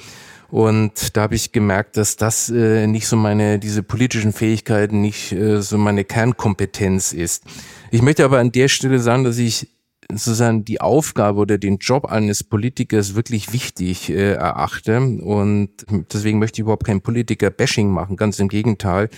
Und 0.54 1.16
da 1.16 1.22
habe 1.22 1.34
ich 1.34 1.50
gemerkt, 1.50 1.96
dass 1.96 2.14
das 2.14 2.48
äh, 2.48 2.86
nicht 2.86 3.08
so 3.08 3.16
meine, 3.16 3.58
diese 3.58 3.82
politischen 3.82 4.32
Fähigkeiten 4.32 5.00
nicht 5.00 5.32
äh, 5.32 5.60
so 5.60 5.76
meine 5.78 6.04
Kernkompetenz 6.04 7.12
ist. 7.12 7.42
Ich 7.90 8.02
möchte 8.02 8.24
aber 8.24 8.38
an 8.38 8.52
der 8.52 8.68
Stelle 8.68 9.00
sagen, 9.00 9.24
dass 9.24 9.38
ich 9.38 9.68
sozusagen 10.08 10.64
die 10.64 10.80
Aufgabe 10.80 11.40
oder 11.40 11.58
den 11.58 11.78
Job 11.78 12.04
eines 12.04 12.44
Politikers 12.44 13.16
wirklich 13.16 13.52
wichtig 13.52 14.10
äh, 14.10 14.34
erachte. 14.34 14.98
Und 15.00 15.70
deswegen 16.12 16.38
möchte 16.38 16.58
ich 16.58 16.60
überhaupt 16.60 16.86
kein 16.86 17.00
Politiker-Bashing 17.00 17.90
machen, 17.90 18.14
ganz 18.16 18.38
im 18.38 18.46
Gegenteil. 18.46 19.08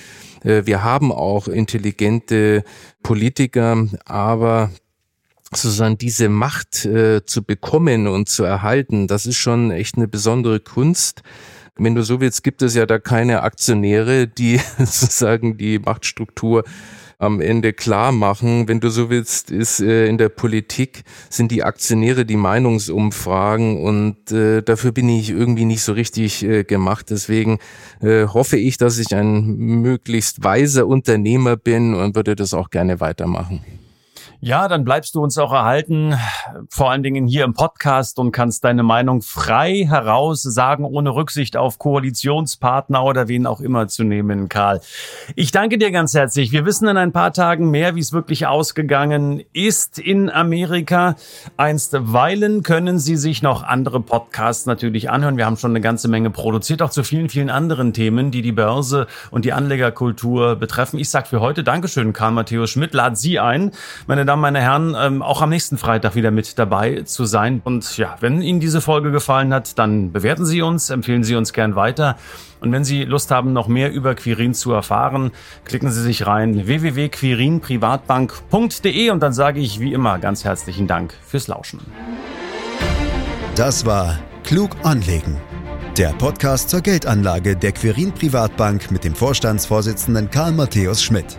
Äh, 0.42 0.62
wir 0.64 0.84
haben 0.84 1.12
auch 1.12 1.48
intelligente 1.48 2.64
Politiker, 3.02 3.86
aber 4.06 4.70
sozusagen 5.54 5.98
diese 5.98 6.28
Macht 6.28 6.84
äh, 6.84 7.24
zu 7.24 7.42
bekommen 7.42 8.08
und 8.08 8.28
zu 8.28 8.44
erhalten, 8.44 9.06
das 9.06 9.26
ist 9.26 9.36
schon 9.36 9.70
echt 9.70 9.96
eine 9.96 10.08
besondere 10.08 10.60
Kunst. 10.60 11.22
Wenn 11.78 11.94
du 11.94 12.02
so 12.02 12.20
willst, 12.20 12.42
gibt 12.42 12.62
es 12.62 12.74
ja 12.74 12.86
da 12.86 12.98
keine 12.98 13.42
Aktionäre, 13.42 14.26
die 14.26 14.60
sozusagen 14.78 15.58
die 15.58 15.78
Machtstruktur 15.78 16.64
am 17.18 17.40
Ende 17.40 17.72
klar 17.72 18.12
machen. 18.12 18.68
Wenn 18.68 18.80
du 18.80 18.90
so 18.90 19.08
willst, 19.08 19.50
ist 19.50 19.80
äh, 19.80 20.06
in 20.06 20.18
der 20.18 20.28
Politik 20.28 21.02
sind 21.30 21.50
die 21.50 21.64
Aktionäre 21.64 22.26
die 22.26 22.36
Meinungsumfragen 22.36 23.82
und 23.82 24.32
äh, 24.32 24.62
dafür 24.62 24.92
bin 24.92 25.08
ich 25.08 25.30
irgendwie 25.30 25.64
nicht 25.64 25.82
so 25.82 25.92
richtig 25.92 26.44
äh, 26.44 26.64
gemacht. 26.64 27.06
Deswegen 27.10 27.58
äh, 28.00 28.26
hoffe 28.26 28.58
ich, 28.58 28.76
dass 28.76 28.98
ich 28.98 29.14
ein 29.14 29.56
möglichst 29.56 30.44
weiser 30.44 30.86
Unternehmer 30.86 31.56
bin 31.56 31.94
und 31.94 32.16
würde 32.16 32.36
das 32.36 32.52
auch 32.52 32.70
gerne 32.70 33.00
weitermachen. 33.00 33.60
Ja, 34.40 34.68
dann 34.68 34.84
bleibst 34.84 35.14
du 35.14 35.22
uns 35.22 35.38
auch 35.38 35.52
erhalten, 35.52 36.14
vor 36.68 36.90
allen 36.90 37.02
Dingen 37.02 37.26
hier 37.26 37.44
im 37.44 37.54
Podcast 37.54 38.18
und 38.18 38.32
kannst 38.32 38.64
deine 38.64 38.82
Meinung 38.82 39.22
frei 39.22 39.86
heraus 39.88 40.42
sagen, 40.42 40.84
ohne 40.84 41.14
Rücksicht 41.14 41.56
auf 41.56 41.78
Koalitionspartner 41.78 43.02
oder 43.02 43.28
wen 43.28 43.46
auch 43.46 43.60
immer 43.62 43.88
zu 43.88 44.04
nehmen, 44.04 44.50
Karl. 44.50 44.82
Ich 45.36 45.52
danke 45.52 45.78
dir 45.78 45.90
ganz 45.90 46.12
herzlich. 46.12 46.52
Wir 46.52 46.66
wissen 46.66 46.86
in 46.86 46.98
ein 46.98 47.12
paar 47.12 47.32
Tagen 47.32 47.70
mehr, 47.70 47.94
wie 47.94 48.00
es 48.00 48.12
wirklich 48.12 48.46
ausgegangen 48.46 49.42
ist 49.54 49.98
in 49.98 50.28
Amerika. 50.28 51.16
Einstweilen 51.56 52.62
können 52.62 52.98
Sie 52.98 53.16
sich 53.16 53.42
noch 53.42 53.62
andere 53.62 54.00
Podcasts 54.00 54.66
natürlich 54.66 55.08
anhören. 55.08 55.38
Wir 55.38 55.46
haben 55.46 55.56
schon 55.56 55.70
eine 55.70 55.80
ganze 55.80 56.08
Menge 56.08 56.28
produziert, 56.28 56.82
auch 56.82 56.90
zu 56.90 57.04
vielen, 57.04 57.30
vielen 57.30 57.48
anderen 57.48 57.94
Themen, 57.94 58.30
die 58.30 58.42
die 58.42 58.52
Börse 58.52 59.06
und 59.30 59.46
die 59.46 59.54
Anlegerkultur 59.54 60.56
betreffen. 60.56 60.98
Ich 60.98 61.08
sage 61.08 61.26
für 61.26 61.40
heute 61.40 61.64
Dankeschön, 61.64 62.12
Karl 62.12 62.32
Matthäus 62.32 62.68
Schmidt. 62.68 62.92
Lad 62.92 63.16
Sie 63.16 63.38
ein, 63.40 63.70
meine 64.06 64.25
Damen, 64.26 64.42
meine 64.42 64.60
Herren, 64.60 64.94
ähm, 64.98 65.22
auch 65.22 65.40
am 65.42 65.50
nächsten 65.50 65.78
Freitag 65.78 66.14
wieder 66.14 66.30
mit 66.30 66.56
dabei 66.58 67.02
zu 67.02 67.24
sein. 67.24 67.60
Und 67.64 67.96
ja, 67.96 68.16
wenn 68.20 68.42
Ihnen 68.42 68.60
diese 68.60 68.80
Folge 68.80 69.10
gefallen 69.10 69.52
hat, 69.54 69.76
dann 69.78 70.12
bewerten 70.12 70.44
Sie 70.44 70.62
uns, 70.62 70.90
empfehlen 70.90 71.24
Sie 71.24 71.34
uns 71.36 71.52
gern 71.52 71.76
weiter. 71.76 72.16
Und 72.60 72.72
wenn 72.72 72.84
Sie 72.84 73.04
Lust 73.04 73.30
haben, 73.30 73.52
noch 73.52 73.68
mehr 73.68 73.92
über 73.92 74.14
Quirin 74.14 74.54
zu 74.54 74.72
erfahren, 74.72 75.32
klicken 75.64 75.90
Sie 75.90 76.02
sich 76.02 76.26
rein 76.26 76.66
www.quirinprivatbank.de 76.66 79.10
und 79.10 79.22
dann 79.22 79.32
sage 79.32 79.60
ich 79.60 79.80
wie 79.80 79.92
immer 79.92 80.18
ganz 80.18 80.44
herzlichen 80.44 80.86
Dank 80.86 81.14
fürs 81.24 81.48
Lauschen. 81.48 81.80
Das 83.54 83.84
war 83.86 84.18
Klug 84.44 84.70
anlegen. 84.82 85.38
Der 85.96 86.10
Podcast 86.10 86.68
zur 86.70 86.82
Geldanlage 86.82 87.56
der 87.56 87.72
Quirin 87.72 88.12
Privatbank 88.12 88.90
mit 88.90 89.04
dem 89.04 89.14
Vorstandsvorsitzenden 89.14 90.30
Karl 90.30 90.52
Matthäus 90.52 91.02
Schmidt. 91.02 91.38